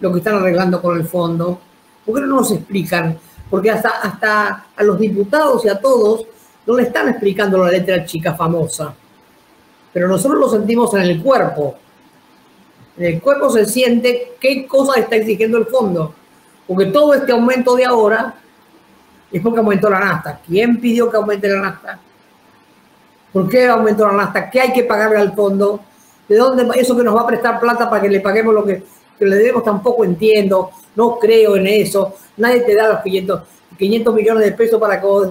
lo 0.00 0.12
que 0.12 0.18
están 0.18 0.34
arreglando 0.34 0.82
con 0.82 0.98
el 0.98 1.06
fondo? 1.06 1.58
¿Por 2.04 2.16
qué 2.16 2.20
no 2.20 2.36
nos 2.36 2.52
explican? 2.52 3.18
Porque 3.48 3.70
hasta, 3.70 3.88
hasta 4.02 4.66
a 4.76 4.82
los 4.84 4.98
diputados 4.98 5.64
y 5.64 5.70
a 5.70 5.80
todos 5.80 6.26
no 6.66 6.76
le 6.76 6.82
están 6.82 7.08
explicando 7.08 7.56
la 7.64 7.70
letra 7.70 8.04
chica 8.04 8.34
famosa. 8.34 8.94
pero 9.90 10.06
nosotros 10.06 10.38
lo 10.38 10.50
sentimos 10.50 10.92
en 10.92 11.00
el 11.00 11.22
cuerpo. 11.22 11.76
En 12.98 13.06
el 13.06 13.22
cuerpo 13.22 13.48
se 13.48 13.64
siente 13.64 14.36
qué 14.38 14.66
cosa 14.66 15.00
está 15.00 15.16
exigiendo 15.16 15.56
el 15.56 15.64
fondo. 15.64 16.14
Porque 16.66 16.84
todo 16.86 17.14
este 17.14 17.32
aumento 17.32 17.74
de 17.74 17.86
ahora 17.86 18.34
es 19.32 19.42
porque 19.42 19.58
aumentó 19.58 19.90
la 19.90 20.00
nasta. 20.00 20.40
¿Quién 20.46 20.80
pidió 20.80 21.10
que 21.10 21.16
aumente 21.16 21.48
la 21.48 21.60
nasta? 21.60 21.98
¿Por 23.32 23.48
qué 23.48 23.66
aumentó 23.66 24.06
la 24.06 24.14
nasta? 24.14 24.48
¿Qué 24.50 24.60
hay 24.60 24.72
que 24.72 24.84
pagarle 24.84 25.18
al 25.18 25.34
fondo? 25.34 25.80
¿De 26.28 26.36
dónde 26.36 26.66
eso 26.80 26.96
que 26.96 27.04
nos 27.04 27.14
va 27.14 27.22
a 27.22 27.26
prestar 27.26 27.60
plata 27.60 27.88
para 27.88 28.02
que 28.02 28.08
le 28.08 28.20
paguemos 28.20 28.54
lo 28.54 28.64
que, 28.64 28.82
le 29.20 29.36
debemos? 29.36 29.64
Tampoco 29.64 30.04
entiendo. 30.04 30.70
No 30.94 31.18
creo 31.18 31.56
en 31.56 31.66
eso. 31.66 32.14
Nadie 32.36 32.60
te 32.60 32.74
da 32.74 32.88
los 32.88 33.00
500, 33.00 33.42
500 33.78 34.14
millones 34.14 34.44
de 34.44 34.52
pesos 34.52 34.80
para 34.80 35.00
que 35.00 35.06
vos, 35.06 35.28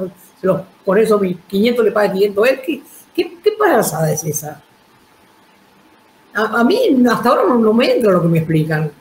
con 0.85 0.97
esos 0.97 1.21
500 1.47 1.85
le 1.85 1.91
pagues 1.91 2.11
500 2.13 2.47
él. 2.47 2.61
¿Qué, 2.65 2.81
qué, 3.15 3.37
qué 3.41 3.53
es 4.11 4.23
esa? 4.23 4.61
A, 6.35 6.63
mí 6.65 7.03
hasta 7.09 7.29
ahora 7.29 7.43
no, 7.45 7.73
me 7.73 7.95
entra 7.95 8.11
lo 8.11 8.21
que 8.21 8.27
me 8.27 8.39
explican. 8.39 8.91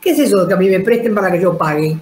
¿Qué 0.00 0.10
es 0.10 0.18
eso 0.18 0.42
de 0.42 0.48
que 0.48 0.54
a 0.54 0.56
mí 0.56 0.68
me 0.68 0.80
presten 0.80 1.14
para 1.14 1.30
que 1.30 1.40
yo 1.40 1.56
pague? 1.56 1.98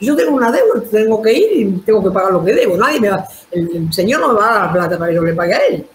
Yo 0.00 0.16
tengo 0.16 0.36
una 0.36 0.50
deuda, 0.50 0.82
tengo 0.90 1.22
que 1.22 1.32
ir 1.32 1.52
y 1.52 1.72
tengo 1.78 2.02
que 2.02 2.10
pagar 2.10 2.32
lo 2.32 2.44
que 2.44 2.52
debo. 2.52 2.76
Nadie 2.76 3.00
me 3.00 3.10
va, 3.10 3.24
el, 3.50 3.92
señor 3.92 4.20
no 4.20 4.28
me 4.32 4.40
va 4.40 4.50
a 4.50 4.58
dar 4.58 4.72
plata 4.72 4.98
para 4.98 5.10
que 5.10 5.14
yo 5.14 5.22
le 5.22 5.34
pague 5.34 5.54
a 5.54 5.66
él. 5.66 5.86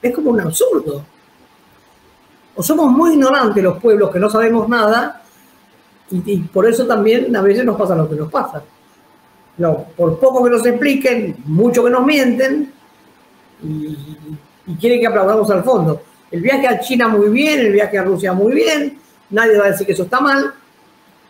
Es 0.00 0.14
como 0.14 0.30
un 0.30 0.40
absurdo. 0.40 1.04
O 2.54 2.62
somos 2.62 2.90
muy 2.90 3.12
ignorantes 3.12 3.62
los 3.62 3.80
pueblos 3.80 4.10
que 4.10 4.18
no 4.18 4.28
sabemos 4.28 4.68
nada 4.68 5.22
y, 6.10 6.38
por 6.40 6.66
eso 6.66 6.86
también 6.86 7.34
a 7.34 7.40
veces 7.40 7.64
nos 7.64 7.76
pasa 7.76 7.94
lo 7.94 8.08
que 8.08 8.16
nos 8.16 8.30
pasa. 8.30 8.62
No, 9.58 9.86
por 9.96 10.18
poco 10.18 10.44
que 10.44 10.50
nos 10.50 10.64
expliquen, 10.66 11.36
mucho 11.44 11.84
que 11.84 11.90
nos 11.90 12.04
mienten 12.04 12.72
y, 13.62 13.96
y 14.66 14.74
quieren 14.76 15.00
que 15.00 15.06
aplaudamos 15.06 15.50
al 15.50 15.62
fondo. 15.62 16.02
El 16.30 16.40
viaje 16.40 16.66
a 16.66 16.80
China 16.80 17.08
muy 17.08 17.28
bien, 17.28 17.60
el 17.60 17.72
viaje 17.72 17.98
a 17.98 18.04
Rusia 18.04 18.32
muy 18.32 18.54
bien, 18.54 18.98
nadie 19.30 19.58
va 19.58 19.66
a 19.66 19.70
decir 19.70 19.86
que 19.86 19.92
eso 19.92 20.04
está 20.04 20.20
mal. 20.20 20.54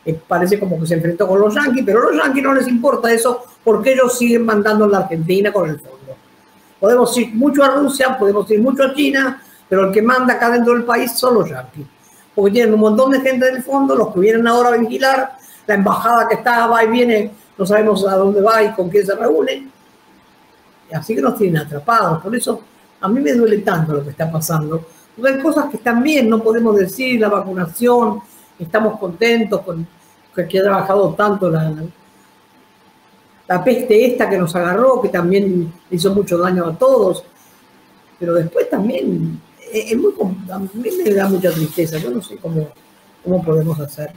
Eh, 0.05 0.19
parece 0.27 0.59
como 0.59 0.81
que 0.81 0.87
se 0.87 0.95
enfrentó 0.95 1.29
con 1.29 1.41
los 1.41 1.55
yanquis, 1.55 1.85
pero 1.85 2.01
a 2.01 2.13
los 2.13 2.17
yanquis 2.17 2.43
no 2.43 2.55
les 2.55 2.67
importa 2.67 3.13
eso 3.13 3.45
porque 3.63 3.93
ellos 3.93 4.19
siguen 4.19 4.45
mandando 4.45 4.85
a 4.85 4.89
la 4.89 4.99
Argentina 4.99 5.53
con 5.53 5.71
el 5.71 5.79
fondo. 5.79 6.17
Podemos 6.81 7.17
ir 7.17 7.33
mucho 7.35 7.63
a 7.63 7.69
Rusia, 7.69 8.17
podemos 8.19 8.51
ir 8.51 8.61
mucho 8.61 8.83
a 8.83 8.95
China, 8.95 9.41
pero 9.69 9.87
el 9.87 9.93
que 9.93 10.03
manda 10.03 10.35
acá 10.35 10.51
dentro 10.51 10.75
del 10.75 10.85
país 10.85 11.13
son 11.13 11.35
los 11.35 11.49
yanquis. 11.49 11.87
Porque 12.35 12.51
tienen 12.53 12.75
un 12.75 12.81
montón 12.81 13.13
de 13.13 13.21
gente 13.21 13.47
del 13.47 13.63
fondo, 13.63 13.95
los 13.95 14.13
que 14.13 14.21
vienen 14.21 14.47
ahora 14.49 14.71
a 14.71 14.77
vigilar, 14.77 15.37
la 15.67 15.75
embajada 15.75 16.27
que 16.29 16.35
está, 16.35 16.67
va 16.67 16.83
y 16.83 16.89
viene, 16.89 17.31
no 17.57 17.65
sabemos 17.65 18.07
a 18.07 18.17
dónde 18.17 18.41
va 18.41 18.63
y 18.63 18.73
con 18.73 18.89
quién 18.89 19.07
se 19.07 19.15
reúne. 19.15 19.69
Así 20.93 21.15
que 21.15 21.23
nos 21.23 21.37
tienen 21.37 21.63
atrapados. 21.63 22.23
Por 22.23 22.35
eso 22.35 22.63
a 23.01 23.09
mí 23.09 23.21
me 23.21 23.33
duele 23.33 23.59
tanto 23.59 23.93
lo 23.93 24.05
que 24.05 24.11
está 24.11 24.31
pasando. 24.31 24.85
Porque 25.15 25.33
hay 25.33 25.41
cosas 25.41 25.67
que 25.71 25.93
bien, 26.03 26.29
no 26.29 26.43
podemos 26.43 26.77
decir 26.77 27.21
la 27.21 27.29
vacunación, 27.29 28.21
estamos 28.63 28.99
contentos 28.99 29.61
con 29.63 29.87
que 30.35 30.59
ha 30.59 30.63
trabajado 30.63 31.15
tanto 31.15 31.51
la, 31.51 31.75
la 33.47 33.65
peste 33.65 34.07
esta 34.07 34.31
que 34.31 34.39
nos 34.39 34.55
agarró, 34.57 35.01
que 35.03 35.09
también 35.11 35.73
hizo 35.91 36.15
mucho 36.15 36.39
daño 36.39 36.67
a 36.67 36.77
todos, 36.77 37.25
pero 38.19 38.35
después 38.35 38.71
también 38.71 39.41
es 39.73 39.97
muy, 39.97 40.15
a 40.51 40.59
mí 40.59 40.91
me 41.05 41.11
da 41.13 41.29
mucha 41.29 41.51
tristeza, 41.51 41.99
yo 41.99 42.11
no 42.11 42.23
sé 42.23 42.37
cómo, 42.37 42.69
cómo 43.23 43.43
podemos 43.43 43.79
hacer. 43.81 44.13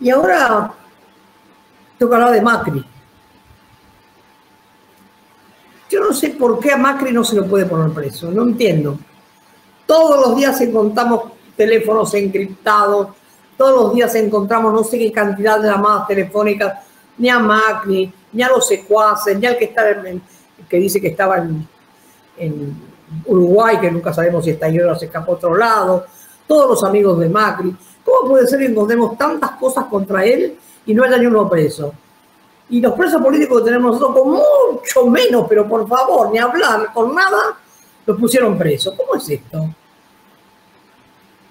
Y 0.00 0.10
ahora 0.10 0.72
tengo 1.98 2.14
hablar 2.14 2.32
de 2.32 2.40
Macri. 2.40 2.84
Yo 5.90 6.00
no 6.00 6.12
sé 6.12 6.30
por 6.30 6.58
qué 6.58 6.72
a 6.72 6.76
Macri 6.76 7.12
no 7.12 7.22
se 7.22 7.36
lo 7.36 7.46
puede 7.46 7.66
poner 7.66 7.90
preso, 7.90 8.30
no 8.30 8.42
entiendo. 8.42 8.98
Todos 9.86 10.28
los 10.28 10.36
días 10.36 10.60
encontramos 10.62 11.31
teléfonos 11.56 12.12
encriptados, 12.14 13.08
todos 13.56 13.82
los 13.82 13.94
días 13.94 14.14
encontramos 14.14 14.72
no 14.72 14.84
sé 14.84 14.98
qué 14.98 15.12
cantidad 15.12 15.60
de 15.60 15.68
llamadas 15.68 16.08
telefónicas, 16.08 16.80
ni 17.18 17.28
a 17.28 17.38
Macri, 17.38 18.12
ni 18.32 18.42
a 18.42 18.48
los 18.48 18.66
secuaces, 18.66 19.38
ni 19.38 19.46
al 19.46 19.56
que, 19.56 19.66
está 19.66 19.82
que 20.68 20.76
dice 20.78 21.00
que 21.00 21.08
estaba 21.08 21.38
en, 22.36 22.92
Uruguay, 23.26 23.78
que 23.78 23.90
nunca 23.90 24.10
sabemos 24.14 24.42
si 24.42 24.52
está 24.52 24.66
ahí 24.66 24.80
o 24.80 24.94
se 24.96 25.04
escapó 25.04 25.32
a 25.32 25.34
otro 25.34 25.54
lado, 25.54 26.06
todos 26.46 26.70
los 26.70 26.84
amigos 26.84 27.18
de 27.20 27.28
Macri. 27.28 27.76
¿Cómo 28.02 28.30
puede 28.30 28.46
ser 28.46 28.58
que 28.58 28.66
encontremos 28.66 29.18
tantas 29.18 29.50
cosas 29.52 29.84
contra 29.84 30.24
él 30.24 30.56
y 30.86 30.94
no 30.94 31.04
haya 31.04 31.18
ni 31.18 31.26
uno 31.26 31.48
preso? 31.48 31.92
y 32.72 32.80
los 32.80 32.94
presos 32.94 33.20
políticos 33.20 33.58
que 33.60 33.66
tenemos 33.66 34.00
nosotros, 34.00 34.18
con 34.18 34.30
mucho 34.30 35.06
menos, 35.06 35.44
pero 35.46 35.68
por 35.68 35.86
favor, 35.86 36.30
ni 36.32 36.38
hablar, 36.38 36.90
con 36.94 37.14
nada, 37.14 37.58
los 38.06 38.18
pusieron 38.18 38.56
presos. 38.56 38.94
¿Cómo 38.96 39.14
es 39.14 39.28
esto? 39.28 39.68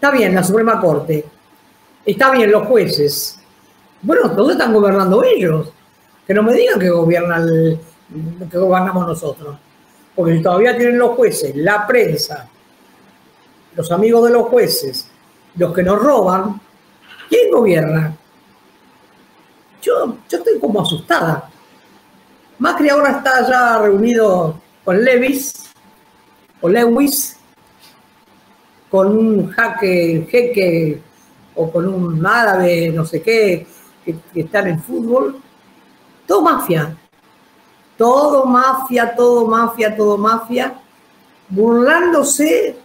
Está 0.01 0.10
bien 0.10 0.34
la 0.34 0.43
Suprema 0.43 0.81
Corte, 0.81 1.24
está 2.03 2.31
bien 2.31 2.50
los 2.51 2.65
jueces. 2.65 3.39
Bueno, 4.01 4.29
¿dónde 4.29 4.53
están 4.53 4.74
gobernando 4.74 5.24
ellos? 5.24 5.72
Que 6.25 6.34
no 6.34 6.41
me 6.41 6.55
digan 6.55 6.79
que 6.79 6.89
gobiernan 6.89 7.48
que 8.50 8.58
gobernamos 8.58 9.05
nosotros. 9.05 9.55
Porque 10.15 10.38
si 10.38 10.41
todavía 10.41 10.75
tienen 10.75 10.98
los 10.98 11.12
jueces, 11.12 11.55
la 11.55 11.86
prensa, 11.86 12.50
los 13.75 13.91
amigos 13.91 14.25
de 14.25 14.34
los 14.34 14.48
jueces, 14.48 15.08
los 15.55 15.72
que 15.72 15.84
nos 15.84 16.01
roban, 16.01 16.60
¿quién 17.29 17.51
gobierna? 17.51 18.17
yo, 19.84 20.17
yo 20.27 20.38
estoy 20.39 20.60
como 20.60 20.81
asustada. 20.81 21.48
Macri 22.58 22.89
ahora 22.89 23.12
está 23.12 23.48
ya 23.48 23.77
reunido 23.77 24.60
con 24.84 25.00
Levis, 25.03 25.70
o 26.60 26.67
Lewis, 26.67 27.38
con 28.91 29.17
un 29.17 29.50
jaque, 29.51 30.27
jeque 30.29 31.01
o 31.55 31.71
con 31.71 31.88
un 31.88 32.24
árabe, 32.25 32.91
no 32.93 33.05
sé 33.05 33.21
qué, 33.21 33.65
que, 34.05 34.15
que 34.33 34.41
están 34.41 34.67
en 34.67 34.81
fútbol. 34.81 35.38
Todo 36.27 36.41
mafia. 36.41 36.95
Todo 37.98 38.45
mafia, 38.45 39.15
todo 39.15 39.48
mafia, 39.48 39.95
todo 39.95 40.17
mafia. 40.17 40.74
Burlándose 41.50 42.75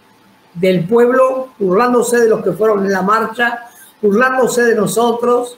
del 0.53 0.87
pueblo, 0.87 1.49
burlándose 1.59 2.19
de 2.19 2.29
los 2.29 2.43
que 2.43 2.53
fueron 2.53 2.85
en 2.85 2.91
la 2.91 3.01
marcha, 3.01 3.65
burlándose 4.01 4.63
de 4.63 4.75
nosotros 4.75 5.57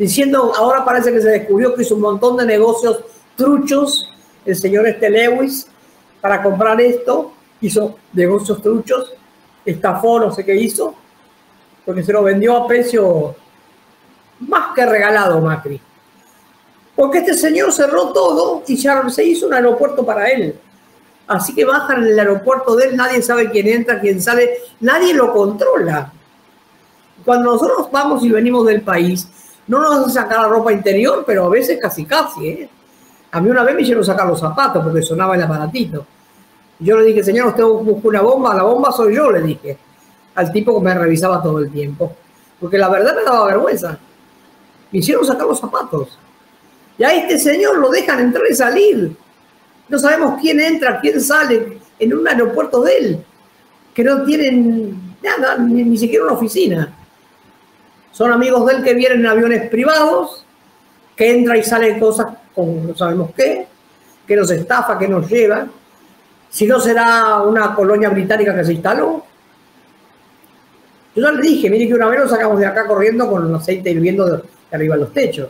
diciendo, 0.00 0.52
ahora 0.56 0.82
parece 0.82 1.12
que 1.12 1.20
se 1.20 1.28
descubrió 1.28 1.74
que 1.74 1.82
hizo 1.82 1.94
un 1.94 2.00
montón 2.00 2.38
de 2.38 2.46
negocios 2.46 3.00
truchos, 3.36 4.10
el 4.46 4.56
señor 4.56 4.86
este 4.86 5.10
Lewis, 5.10 5.66
para 6.22 6.42
comprar 6.42 6.80
esto, 6.80 7.32
hizo 7.60 7.98
negocios 8.14 8.62
truchos, 8.62 9.12
estafó, 9.64 10.20
no 10.20 10.32
sé 10.32 10.44
qué 10.44 10.54
hizo, 10.54 10.94
porque 11.84 12.02
se 12.02 12.12
lo 12.12 12.22
vendió 12.22 12.56
a 12.56 12.66
precio 12.66 13.34
más 14.40 14.74
que 14.74 14.86
regalado 14.86 15.40
Macri. 15.40 15.80
Porque 16.96 17.18
este 17.18 17.34
señor 17.34 17.72
cerró 17.72 18.12
todo 18.12 18.62
y 18.66 18.76
ya 18.76 19.08
se 19.08 19.24
hizo 19.24 19.46
un 19.46 19.54
aeropuerto 19.54 20.04
para 20.04 20.28
él. 20.28 20.58
Así 21.26 21.54
que 21.54 21.64
bajan 21.64 22.02
en 22.02 22.08
el 22.08 22.18
aeropuerto 22.18 22.74
de 22.74 22.86
él, 22.86 22.96
nadie 22.96 23.22
sabe 23.22 23.50
quién 23.50 23.68
entra, 23.68 24.00
quién 24.00 24.20
sale, 24.20 24.58
nadie 24.80 25.14
lo 25.14 25.32
controla. 25.32 26.12
Cuando 27.24 27.52
nosotros 27.52 27.88
vamos 27.92 28.24
y 28.24 28.30
venimos 28.30 28.66
del 28.66 28.82
país, 28.82 29.28
no 29.66 29.78
nos 29.78 29.98
hacen 29.98 30.10
sacar 30.10 30.40
la 30.40 30.48
ropa 30.48 30.72
interior, 30.72 31.22
pero 31.26 31.44
a 31.44 31.48
veces 31.48 31.78
casi 31.80 32.04
casi. 32.04 32.48
¿eh? 32.48 32.70
A 33.30 33.40
mí 33.40 33.48
una 33.48 33.62
vez 33.62 33.76
me 33.76 33.82
hicieron 33.82 34.04
sacar 34.04 34.26
los 34.26 34.40
zapatos 34.40 34.82
porque 34.82 35.02
sonaba 35.02 35.36
el 35.36 35.42
aparatito. 35.42 36.04
Yo 36.80 36.98
le 36.98 37.04
dije, 37.04 37.22
señor, 37.22 37.48
usted 37.48 37.64
busca 37.64 38.08
una 38.08 38.22
bomba, 38.22 38.54
la 38.54 38.62
bomba 38.62 38.90
soy 38.90 39.14
yo, 39.14 39.30
le 39.30 39.42
dije. 39.42 39.78
Al 40.34 40.50
tipo 40.52 40.78
que 40.78 40.84
me 40.84 40.94
revisaba 40.94 41.42
todo 41.42 41.58
el 41.58 41.70
tiempo. 41.70 42.16
Porque 42.58 42.78
la 42.78 42.88
verdad 42.88 43.14
me 43.14 43.22
daba 43.22 43.46
vergüenza. 43.46 43.98
Me 44.90 44.98
hicieron 44.98 45.24
sacar 45.24 45.46
los 45.46 45.60
zapatos. 45.60 46.18
Y 46.96 47.04
a 47.04 47.14
este 47.14 47.38
señor 47.38 47.78
lo 47.78 47.90
dejan 47.90 48.20
entrar 48.20 48.44
y 48.50 48.54
salir. 48.54 49.16
No 49.88 49.98
sabemos 49.98 50.40
quién 50.40 50.60
entra, 50.60 51.00
quién 51.00 51.20
sale 51.20 51.78
en 51.98 52.14
un 52.14 52.26
aeropuerto 52.26 52.82
de 52.82 52.96
él. 52.96 53.24
Que 53.94 54.04
no 54.04 54.24
tienen 54.24 55.16
nada, 55.22 55.58
ni 55.58 55.98
siquiera 55.98 56.24
una 56.24 56.34
oficina. 56.34 56.94
Son 58.12 58.32
amigos 58.32 58.66
de 58.66 58.74
él 58.74 58.82
que 58.82 58.94
vienen 58.94 59.20
en 59.20 59.26
aviones 59.26 59.68
privados, 59.70 60.44
que 61.16 61.32
entra 61.32 61.56
y 61.56 61.62
sale 61.62 61.98
cosas 61.98 62.26
con 62.54 62.88
no 62.88 62.96
sabemos 62.96 63.30
qué, 63.36 63.66
que 64.26 64.36
nos 64.36 64.50
estafa, 64.50 64.98
que 64.98 65.08
nos 65.08 65.28
lleva. 65.28 65.66
Si 66.50 66.66
no 66.66 66.80
será 66.80 67.42
una 67.42 67.74
colonia 67.74 68.10
británica 68.10 68.54
que 68.54 68.64
se 68.64 68.72
instaló. 68.72 69.24
Yo 71.14 71.22
ya 71.22 71.32
le 71.32 71.42
dije, 71.42 71.70
mire 71.70 71.86
que 71.86 71.94
una 71.94 72.08
vez 72.08 72.20
lo 72.20 72.28
sacamos 72.28 72.58
de 72.58 72.66
acá 72.66 72.86
corriendo 72.86 73.28
con 73.28 73.48
el 73.48 73.54
aceite 73.54 73.90
hirviendo 73.90 74.26
de, 74.26 74.42
arriba 74.72 74.96
de 74.96 75.02
los 75.02 75.12
techos. 75.12 75.48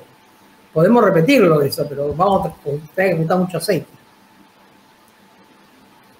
Podemos 0.73 1.03
repetirlo 1.05 1.61
eso, 1.63 1.87
pero 1.89 2.15
vamos 2.15 2.47
a 2.47 2.55
tener 2.95 3.13
que 3.13 3.17
juntar 3.17 3.39
mucho 3.39 3.59
aceite. 3.59 3.89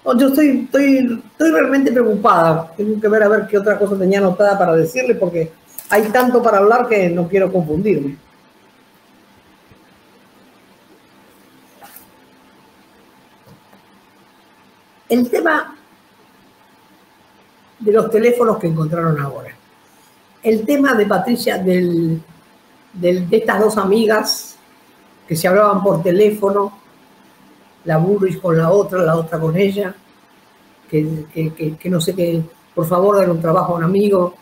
Yo 0.05 0.29
estoy, 0.29 0.63
estoy, 0.65 1.23
estoy 1.31 1.51
realmente 1.53 1.93
preocupada. 1.93 2.73
Tengo 2.77 3.01
que 3.01 3.09
ver 3.09 3.23
a 3.23 3.29
ver 3.29 3.47
qué 3.47 3.59
otra 3.59 3.79
cosa 3.79 3.97
tenía 3.97 4.19
anotada 4.19 4.59
para 4.59 4.75
decirle, 4.75 5.15
porque 5.15 5.53
hay 5.91 6.05
tanto 6.05 6.43
para 6.43 6.59
hablar 6.59 6.89
que 6.89 7.11
no 7.11 7.29
quiero 7.29 7.53
confundirme. 7.53 8.17
El 15.11 15.29
tema 15.29 15.77
de 17.81 17.93
los 17.93 18.11
teléfonos 18.11 18.59
que 18.59 18.69
encontraron 18.69 19.21
ahora. 19.21 19.51
El 20.41 20.65
tema 20.65 20.95
de 20.95 21.05
Patricia, 21.05 21.59
del, 21.59 22.23
de 22.93 23.27
estas 23.31 23.59
dos 23.59 23.77
amigas 23.77 24.57
que 25.27 25.35
se 25.35 25.49
hablaban 25.49 25.83
por 25.83 26.01
teléfono, 26.01 26.79
la 27.85 27.97
Burris 27.97 28.39
con 28.39 28.57
la 28.57 28.71
otra, 28.71 29.03
la 29.03 29.17
otra 29.17 29.41
con 29.41 29.57
ella, 29.57 29.95
que, 30.89 31.77
no 31.85 32.01
sé 32.01 32.15
qué, 32.15 32.43
por 32.73 32.87
favor, 32.87 33.17
dar 33.17 33.31
un 33.31 33.41
trabajo 33.41 33.75
a 33.75 33.79
un 33.79 33.85
amigo. 33.85 34.35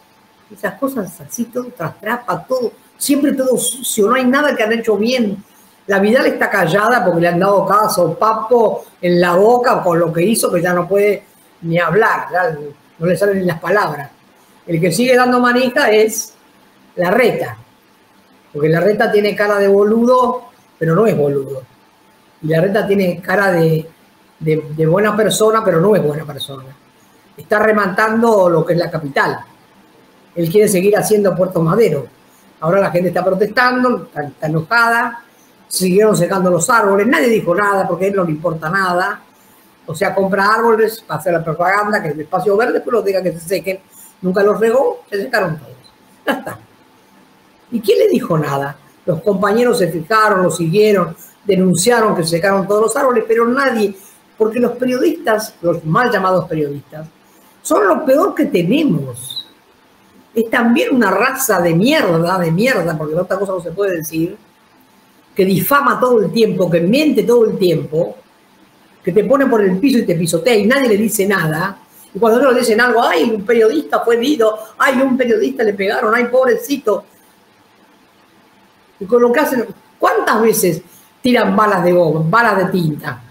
Esas 0.52 0.78
cosas 0.78 1.18
así, 1.20 1.44
todo 1.44 1.66
trastrapa, 1.66 2.44
todo, 2.46 2.72
siempre 2.98 3.32
todo 3.32 3.56
sucio, 3.56 4.08
no 4.08 4.14
hay 4.14 4.26
nada 4.26 4.54
que 4.54 4.62
han 4.62 4.72
hecho 4.72 4.98
bien. 4.98 5.42
La 5.88 5.99
Vidal 5.99 6.26
está 6.26 6.49
callada 6.49 7.04
porque 7.04 7.21
le 7.21 7.28
han 7.28 7.38
dado 7.38 7.66
caso 7.66 8.14
papo 8.14 8.85
en 9.00 9.21
la 9.21 9.35
boca 9.35 9.83
con 9.83 9.99
lo 9.99 10.12
que 10.12 10.23
hizo, 10.23 10.52
que 10.52 10.62
ya 10.62 10.73
no 10.73 10.87
puede 10.87 11.25
ni 11.62 11.78
hablar, 11.78 12.28
no 12.99 13.07
le 13.07 13.16
salen 13.16 13.40
ni 13.40 13.45
las 13.45 13.59
palabras. 13.59 14.11
El 14.66 14.80
que 14.80 14.92
sigue 14.92 15.16
dando 15.16 15.40
manija 15.40 15.90
es 15.90 16.35
la 16.97 17.11
reta, 17.11 17.57
porque 18.52 18.68
la 18.68 18.80
reta 18.80 19.11
tiene 19.11 19.35
cara 19.35 19.59
de 19.59 19.68
boludo, 19.68 20.49
pero 20.78 20.95
no 20.95 21.07
es 21.07 21.16
boludo. 21.16 21.62
Y 22.42 22.49
la 22.49 22.61
reta 22.61 22.87
tiene 22.87 23.21
cara 23.21 23.50
de, 23.52 23.88
de, 24.40 24.87
buena 24.87 25.16
persona, 25.16 25.64
pero 25.64 25.80
no 25.80 25.97
es 25.97 26.02
buena 26.02 26.25
persona. 26.25 26.64
Está 27.37 27.61
rematando 27.61 28.49
lo 28.49 28.64
que 28.64 28.75
es 28.75 28.78
la 28.78 28.90
capital. 28.90 29.38
Él 30.35 30.50
quiere 30.50 30.68
seguir 30.68 30.97
haciendo 30.97 31.35
Puerto 31.35 31.62
Madero. 31.62 32.07
Ahora 32.61 32.80
la 32.80 32.90
gente 32.90 33.09
está 33.09 33.25
protestando, 33.25 34.09
está, 34.14 34.47
enojada, 34.47 35.25
siguieron 35.68 36.16
secando 36.16 36.50
los 36.50 36.68
árboles, 36.68 37.06
nadie 37.06 37.28
dijo 37.28 37.54
nada 37.54 37.87
porque 37.87 38.06
a 38.06 38.08
él 38.08 38.16
no 38.16 38.25
le 38.25 38.32
importa 38.32 38.68
nada. 38.68 39.22
O 39.87 39.94
sea, 39.94 40.14
compra 40.14 40.52
árboles 40.54 41.02
para 41.06 41.20
hacer 41.20 41.32
la 41.32 41.44
propaganda, 41.44 42.02
que 42.02 42.08
el 42.08 42.20
espacio 42.20 42.56
verde, 42.56 42.75
después 42.75 42.92
los 42.92 43.04
diga 43.04 43.22
que 43.22 43.32
se 43.32 43.40
sequen. 43.40 43.80
Nunca 44.20 44.42
los 44.42 44.58
regó, 44.58 45.04
se 45.08 45.22
secaron 45.22 45.58
todos. 45.58 45.76
Ya 46.26 46.32
está. 46.32 46.58
¿Y 47.70 47.80
quién 47.80 47.98
le 47.98 48.08
dijo 48.08 48.37
nada? 48.37 48.76
Los 49.06 49.22
compañeros 49.22 49.78
se 49.78 49.88
fijaron, 49.88 50.42
lo 50.42 50.50
siguieron, 50.50 51.16
denunciaron 51.44 52.14
que 52.14 52.25
se 52.25 52.30
secaron 52.30 52.66
todos 52.66 52.82
los 52.82 52.96
árboles, 52.96 53.25
pero 53.26 53.46
nadie 53.46 53.94
porque 54.38 54.60
los 54.60 54.72
periodistas, 54.72 55.54
los 55.60 55.84
mal 55.84 56.10
llamados 56.10 56.46
periodistas, 56.46 57.08
son 57.60 57.87
lo 57.88 58.04
peor 58.06 58.34
que 58.34 58.46
tenemos. 58.46 59.50
Es 60.32 60.48
también 60.48 60.94
una 60.94 61.10
raza 61.10 61.60
de 61.60 61.75
mierda, 61.75 62.38
de 62.38 62.52
mierda, 62.52 62.96
porque 62.96 63.16
otra 63.16 63.37
cosa 63.37 63.52
no 63.52 63.60
se 63.60 63.72
puede 63.72 63.96
decir, 63.96 64.38
que 65.38 65.45
difama 65.45 66.00
todo 66.00 66.21
el 66.21 66.33
tiempo, 66.33 66.68
que 66.68 66.80
miente 66.80 67.23
todo 67.23 67.45
el 67.45 67.57
tiempo, 67.57 68.16
que 69.04 69.12
te 69.12 69.23
pone 69.23 69.47
por 69.47 69.61
el 69.62 69.78
piso 69.78 69.99
y 69.99 70.04
te 70.04 70.16
pisotea 70.16 70.57
y 70.57 70.66
nadie 70.66 70.88
le 70.88 70.97
dice 70.97 71.28
nada. 71.28 71.78
Y 72.12 72.18
cuando 72.18 72.50
le 72.50 72.59
dicen 72.59 72.80
algo, 72.80 73.00
ay, 73.04 73.23
un 73.23 73.47
periodista 73.47 74.00
fue 74.00 74.16
herido, 74.16 74.59
ay, 74.76 75.00
un 75.00 75.16
periodista 75.16 75.62
le 75.62 75.75
pegaron, 75.75 76.12
ay, 76.12 76.25
pobrecito. 76.25 77.04
Y 78.99 79.04
con 79.04 79.23
lo 79.23 79.30
que 79.30 79.38
hacen, 79.38 79.64
¿cuántas 79.97 80.42
veces 80.42 80.83
tiran 81.23 81.54
balas 81.54 81.85
de 81.85 81.92
goma, 81.92 82.25
balas 82.28 82.57
de 82.57 82.73
tinta? 82.73 83.23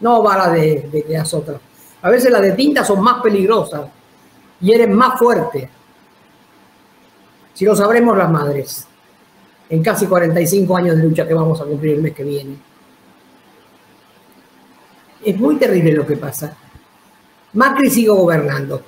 no 0.00 0.20
balas 0.20 0.52
de, 0.54 0.88
de, 0.90 1.04
las 1.10 1.32
otras. 1.32 1.60
A 2.02 2.10
veces 2.10 2.32
las 2.32 2.42
de 2.42 2.52
tinta 2.54 2.84
son 2.84 3.00
más 3.00 3.22
peligrosas 3.22 3.82
y 4.60 4.72
eres 4.72 4.88
más 4.88 5.16
fuerte. 5.16 5.70
Si 7.54 7.64
lo 7.64 7.76
sabremos 7.76 8.18
las 8.18 8.30
madres, 8.32 8.87
en 9.70 9.82
casi 9.82 10.06
45 10.06 10.76
años 10.76 10.96
de 10.96 11.02
lucha 11.02 11.26
que 11.26 11.34
vamos 11.34 11.60
a 11.60 11.64
cumplir 11.64 11.94
el 11.94 12.02
mes 12.02 12.14
que 12.14 12.24
viene. 12.24 12.56
Es 15.24 15.36
muy 15.38 15.56
terrible 15.56 15.92
lo 15.92 16.06
que 16.06 16.16
pasa. 16.16 16.56
Macri 17.54 17.90
sigue 17.90 18.08
gobernando, 18.08 18.82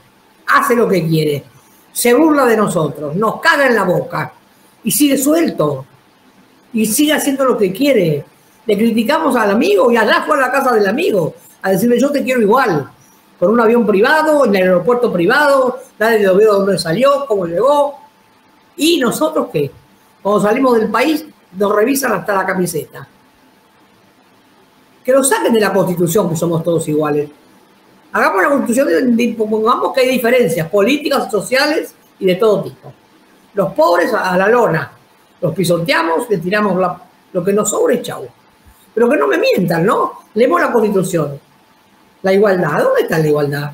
hace 0.46 0.76
lo 0.76 0.88
que 0.88 1.06
quiere, 1.06 1.44
se 1.92 2.14
burla 2.14 2.46
de 2.46 2.56
nosotros, 2.56 3.16
nos 3.16 3.40
caga 3.40 3.66
en 3.66 3.74
la 3.74 3.84
boca 3.84 4.32
y 4.84 4.90
sigue 4.90 5.16
suelto 5.16 5.86
y 6.72 6.86
sigue 6.86 7.12
haciendo 7.12 7.44
lo 7.44 7.58
que 7.58 7.72
quiere 7.72 8.24
le 8.66 8.76
criticamos 8.76 9.34
al 9.36 9.50
amigo 9.50 9.90
y 9.90 9.96
allá 9.96 10.22
fue 10.26 10.36
a 10.36 10.42
la 10.42 10.52
casa 10.52 10.72
del 10.72 10.86
amigo 10.86 11.34
a 11.62 11.70
decirle 11.70 11.98
yo 11.98 12.10
te 12.10 12.22
quiero 12.22 12.40
igual, 12.40 12.88
con 13.38 13.50
un 13.50 13.60
avión 13.60 13.86
privado, 13.86 14.44
en 14.44 14.54
el 14.54 14.62
aeropuerto 14.62 15.12
privado, 15.12 15.78
nadie 15.98 16.24
lo 16.24 16.36
vio 16.36 16.52
dónde 16.52 16.78
salió, 16.78 17.26
cómo 17.26 17.46
llegó. 17.46 17.98
¿Y 18.76 18.98
nosotros 18.98 19.48
qué? 19.52 19.70
Cuando 20.22 20.40
salimos 20.40 20.78
del 20.78 20.90
país 20.90 21.24
nos 21.56 21.74
revisan 21.74 22.12
hasta 22.12 22.34
la 22.34 22.46
camiseta. 22.46 23.06
Que 25.04 25.12
lo 25.12 25.24
saquen 25.24 25.52
de 25.52 25.60
la 25.60 25.72
constitución, 25.72 26.28
que 26.28 26.36
somos 26.36 26.62
todos 26.62 26.86
iguales. 26.88 27.30
Hagamos 28.12 28.42
la 28.42 28.48
constitución, 28.50 29.18
y 29.18 29.32
pongamos 29.32 29.92
que 29.92 30.00
hay 30.00 30.10
diferencias 30.10 30.68
políticas, 30.68 31.30
sociales 31.30 31.94
y 32.18 32.26
de 32.26 32.34
todo 32.36 32.62
tipo. 32.64 32.92
Los 33.54 33.72
pobres 33.72 34.12
a 34.12 34.36
la 34.36 34.48
lona, 34.48 34.92
los 35.40 35.54
pisoteamos, 35.54 36.28
le 36.28 36.38
tiramos 36.38 37.00
lo 37.32 37.44
que 37.44 37.52
nos 37.52 37.70
sobre, 37.70 38.02
chau. 38.02 38.26
Pero 38.92 39.08
que 39.08 39.16
no 39.16 39.26
me 39.26 39.38
mientan, 39.38 39.86
¿no? 39.86 40.12
Leemos 40.34 40.60
la 40.60 40.72
Constitución. 40.72 41.40
La 42.22 42.32
igualdad, 42.32 42.82
¿dónde 42.82 43.02
está 43.02 43.18
la 43.18 43.26
igualdad? 43.26 43.72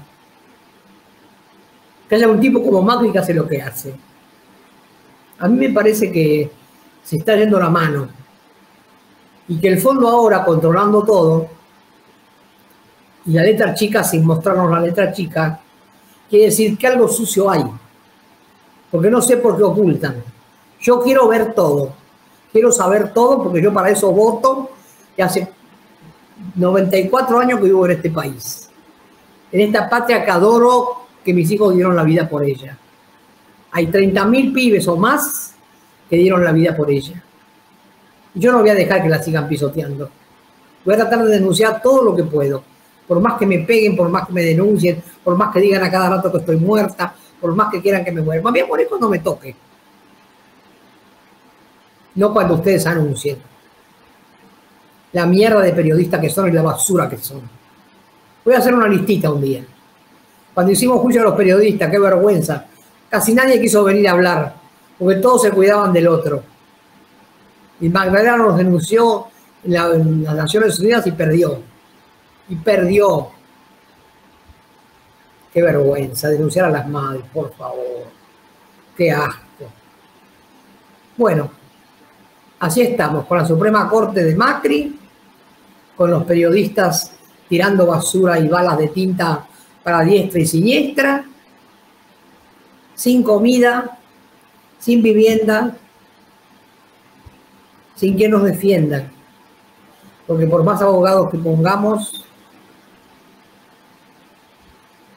Que 2.09 2.15
haya 2.15 2.29
un 2.29 2.39
tipo 2.39 2.63
como 2.63 2.83
Macri 2.83 3.11
que 3.11 3.19
hace 3.19 3.35
lo 3.35 3.49
que 3.49 3.61
hace. 3.61 3.95
A 5.39 5.49
mí 5.49 5.59
me 5.69 5.73
parece 5.73 6.11
que 6.11 6.51
se 7.03 7.17
está 7.17 7.37
yendo 7.37 7.59
la 7.59 7.69
mano 7.69 8.09
y 9.49 9.59
que 9.59 9.69
el 9.69 9.79
fondo 9.79 10.09
ahora 10.09 10.45
controlando 10.45 11.05
todo 11.05 11.49
y 13.27 13.33
la 13.33 13.43
letra 13.43 13.75
chica 13.75 14.03
sin 14.03 14.25
mostrarnos 14.25 14.71
la 14.71 14.81
letra 14.81 15.13
chica, 15.13 15.61
quiere 16.31 16.47
decir 16.47 16.79
que 16.79 16.87
algo 16.87 17.09
sucio 17.09 17.51
hay. 17.51 17.65
Porque 18.91 19.11
no 19.11 19.21
sé 19.21 19.37
por 19.37 19.57
qué 19.57 19.65
ocultan. 19.65 20.23
Yo 20.81 21.01
quiero 21.01 21.29
ver 21.29 21.53
todo. 21.53 21.93
Quiero 22.53 22.71
saber 22.71 23.13
todo 23.13 23.43
porque 23.43 23.61
yo 23.61 23.73
para 23.73 23.91
eso 23.91 24.11
voto 24.13 24.71
que 25.15 25.23
hace 25.23 25.53
94 26.55 27.39
años 27.39 27.59
que 27.59 27.67
vivo 27.67 27.85
en 27.87 27.93
este 27.93 28.11
país, 28.11 28.69
en 29.51 29.61
esta 29.61 29.89
patria 29.89 30.25
que 30.25 30.31
adoro, 30.31 31.07
que 31.25 31.35
mis 31.35 31.51
hijos 31.51 31.75
dieron 31.75 31.97
la 31.97 32.05
vida 32.05 32.29
por 32.29 32.45
ella. 32.45 32.79
Hay 33.73 33.87
30.000 33.87 34.53
pibes 34.55 34.89
o 34.89 34.97
más 34.97 35.55
que 36.09 36.17
dieron 36.17 36.43
la 36.45 36.53
vida 36.53 36.77
por 36.77 36.91
ella. 36.91 37.23
Yo 38.35 38.53
no 38.53 38.61
voy 38.61 38.71
a 38.71 38.75
dejar 38.75 39.03
que 39.03 39.09
la 39.09 39.23
sigan 39.23 39.49
pisoteando. 39.49 40.11
Voy 40.85 40.95
a 40.95 40.99
tratar 40.99 41.25
de 41.25 41.31
denunciar 41.31 41.81
todo 41.83 42.05
lo 42.05 42.17
que 42.17 42.25
puedo. 42.25 42.63
Por 43.07 43.21
más 43.21 43.39
que 43.39 43.47
me 43.47 43.61
peguen, 43.61 43.97
por 43.97 44.09
más 44.09 44.27
que 44.27 44.33
me 44.33 44.43
denuncien, 44.43 45.03
por 45.23 45.37
más 45.37 45.53
que 45.53 45.61
digan 45.61 45.83
a 45.83 45.91
cada 45.91 46.11
rato 46.11 46.31
que 46.31 46.39
estoy 46.39 46.57
muerta, 46.57 47.15
por 47.41 47.55
más 47.55 47.71
que 47.71 47.81
quieran 47.81 48.05
que 48.05 48.13
me 48.13 48.21
muera. 48.21 48.43
Me 48.43 48.51
voy 48.51 48.61
a 48.61 48.67
morir 48.67 48.87
cuando 48.89 49.09
me 49.09 49.19
toque. 49.21 49.55
No 52.15 52.33
cuando 52.33 52.55
ustedes 52.55 52.87
anuncien 52.87 53.39
la 55.17 55.25
mierda 55.25 55.63
de 55.63 55.73
periodistas 55.73 56.21
que 56.21 56.29
son 56.29 56.49
y 56.49 56.53
la 56.53 56.61
basura 56.61 57.09
que 57.09 57.17
son. 57.17 57.41
Voy 58.45 58.53
a 58.53 58.59
hacer 58.59 58.75
una 58.75 58.87
listita 58.87 59.33
un 59.33 59.41
día. 59.41 59.65
Cuando 60.53 60.73
hicimos 60.73 61.01
juicio 61.01 61.23
a 61.23 61.25
los 61.25 61.35
periodistas, 61.35 61.91
qué 61.91 61.99
vergüenza. 61.99 62.67
Casi 63.17 63.33
nadie 63.33 63.59
quiso 63.59 63.83
venir 63.83 64.07
a 64.09 64.13
hablar, 64.13 64.55
porque 64.99 65.17
todos 65.21 65.41
se 65.41 65.51
cuidaban 65.51 65.91
del 65.91 66.07
otro. 66.07 66.43
Y 67.81 67.89
Magdalena 67.89 68.37
nos 68.37 68.59
denunció 68.59 69.29
en, 69.65 70.23
las 70.23 70.35
Naciones 70.35 70.79
Unidas 70.79 71.07
y 71.07 71.13
perdió. 71.13 71.63
Y 72.51 72.57
perdió. 72.57 73.31
Qué 75.51 75.63
vergüenza 75.63 76.29
denunciar 76.29 76.67
a 76.67 76.71
las 76.71 76.87
madres, 76.91 77.25
por 77.33 77.55
favor. 77.55 78.05
Qué 78.95 79.11
asco. 79.11 79.65
Bueno, 81.17 81.51
así 82.59 82.83
estamos, 82.83 83.25
con 83.25 83.39
la 83.39 83.47
Suprema 83.47 83.89
Corte 83.89 84.23
de 84.25 84.37
Macri 84.37 85.01
con 85.97 86.11
los 86.11 86.25
periodistas 86.25 87.13
tirando 87.49 87.87
basura 87.87 88.39
y 88.39 88.47
balas 88.47 88.77
de 88.77 88.89
tinta 88.89 89.47
para 89.83 90.03
diestra 90.03 90.39
y 90.39 90.47
siniestra, 90.47 91.25
sin 92.97 93.23
comida, 93.23 93.99
sin 94.79 95.03
vivienda, 95.03 95.77
sin 97.95 98.17
quien 98.17 98.33
nos 98.33 98.43
defienda. 98.43 99.09
Porque 100.27 100.47
por 100.47 100.65
más 100.65 100.83
abogados 100.83 101.31
que 101.31 101.39
pongamos, 101.39 102.25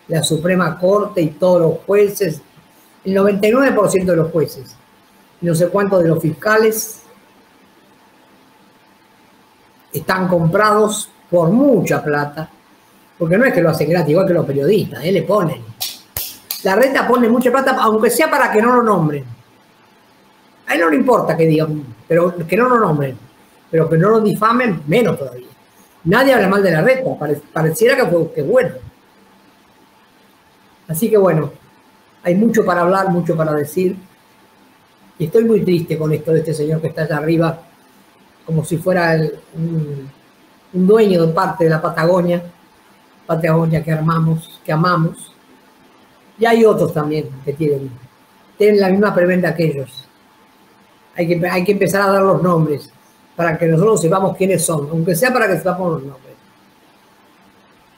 la 0.07 0.21
Suprema 0.21 0.77
Corte 0.77 1.21
y 1.21 1.29
todos 1.31 1.61
los 1.61 1.73
jueces, 1.85 2.41
el 3.05 3.15
99% 3.15 4.05
de 4.05 4.15
los 4.15 4.31
jueces, 4.31 4.75
no 5.41 5.55
sé 5.55 5.69
cuántos 5.69 6.03
de 6.03 6.09
los 6.09 6.21
fiscales, 6.21 7.03
están 9.93 10.27
comprados 10.27 11.09
por 11.29 11.49
mucha 11.49 12.03
plata, 12.03 12.49
porque 13.17 13.37
no 13.37 13.45
es 13.45 13.53
que 13.53 13.61
lo 13.61 13.69
hacen 13.69 13.89
gratis, 13.89 14.11
igual 14.11 14.27
que 14.27 14.33
los 14.33 14.45
periodistas, 14.45 15.03
¿eh? 15.03 15.11
le 15.11 15.23
ponen. 15.23 15.63
La 16.63 16.75
renta 16.75 17.07
pone 17.07 17.29
mucha 17.29 17.51
plata, 17.51 17.75
aunque 17.79 18.09
sea 18.09 18.29
para 18.29 18.51
que 18.51 18.61
no 18.61 18.75
lo 18.75 18.83
nombren. 18.83 19.23
A 20.67 20.75
él 20.75 20.81
no 20.81 20.89
le 20.89 20.97
importa 20.97 21.35
que 21.35 21.45
digan, 21.45 21.83
pero 22.07 22.35
que 22.47 22.57
no 22.57 22.69
lo 22.69 22.79
nombren, 22.79 23.17
pero 23.71 23.89
que 23.89 23.97
no 23.97 24.09
lo 24.09 24.19
difamen, 24.21 24.83
menos 24.87 25.17
todavía. 25.17 25.47
Nadie 26.03 26.33
habla 26.33 26.47
mal 26.47 26.63
de 26.63 26.71
la 26.71 26.81
reta, 26.81 27.09
pareciera 27.51 27.95
que 27.95 28.05
fue 28.05 28.31
que 28.33 28.41
bueno. 28.41 28.75
Así 30.87 31.09
que 31.09 31.17
bueno, 31.17 31.51
hay 32.23 32.35
mucho 32.35 32.65
para 32.65 32.81
hablar, 32.81 33.09
mucho 33.09 33.35
para 33.35 33.53
decir. 33.53 33.95
Y 35.17 35.25
estoy 35.25 35.43
muy 35.43 35.61
triste 35.61 35.97
con 35.97 36.11
esto 36.13 36.31
de 36.31 36.39
este 36.39 36.53
señor 36.53 36.81
que 36.81 36.87
está 36.87 37.03
allá 37.03 37.17
arriba, 37.17 37.59
como 38.45 38.63
si 38.63 38.77
fuera 38.77 39.19
un, 39.55 40.09
dueño 40.71 41.25
de 41.25 41.33
parte 41.33 41.65
de 41.65 41.69
la 41.69 41.81
Patagonia, 41.81 42.43
Patagonia 43.25 43.83
que 43.83 43.91
armamos, 43.91 44.61
que 44.63 44.71
amamos. 44.71 45.28
Y 46.39 46.45
hay 46.45 46.65
otros 46.65 46.93
también 46.93 47.29
que 47.43 47.53
tienen, 47.53 47.91
tienen 48.57 48.79
la 48.79 48.89
misma 48.89 49.13
preventa 49.13 49.53
que 49.53 49.65
ellos. 49.65 50.07
Hay 51.15 51.27
que, 51.27 51.47
hay 51.47 51.63
que 51.65 51.73
empezar 51.73 52.01
a 52.01 52.11
dar 52.11 52.21
los 52.21 52.41
nombres 52.41 52.89
para 53.35 53.57
que 53.57 53.65
nosotros 53.67 54.01
sepamos 54.01 54.37
quiénes 54.37 54.65
son, 54.65 54.87
aunque 54.89 55.15
sea 55.15 55.33
para 55.33 55.47
que 55.47 55.57
sepamos 55.57 55.93
los 55.93 56.03
nombres. 56.03 56.35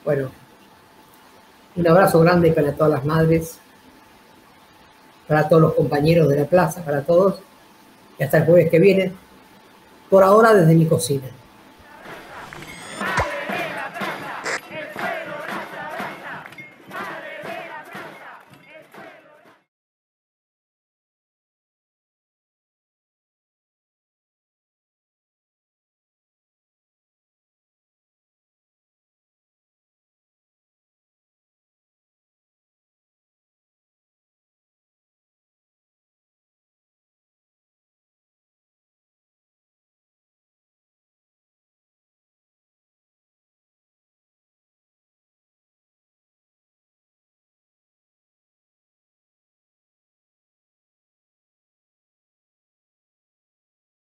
Bueno, 0.04 0.32
un 1.76 1.88
abrazo 1.88 2.20
grande 2.20 2.52
para 2.52 2.74
todas 2.74 2.92
las 2.92 3.06
madres, 3.06 3.60
para 5.28 5.48
todos 5.48 5.62
los 5.62 5.74
compañeros 5.76 6.28
de 6.28 6.38
la 6.38 6.46
plaza, 6.46 6.84
para 6.84 7.04
todos, 7.04 7.40
y 8.18 8.24
hasta 8.24 8.40
el 8.40 8.46
jueves 8.46 8.70
que 8.70 8.80
viene, 8.80 9.12
por 10.10 10.24
ahora 10.24 10.54
desde 10.54 10.74
mi 10.74 10.86
cocina. 10.86 11.30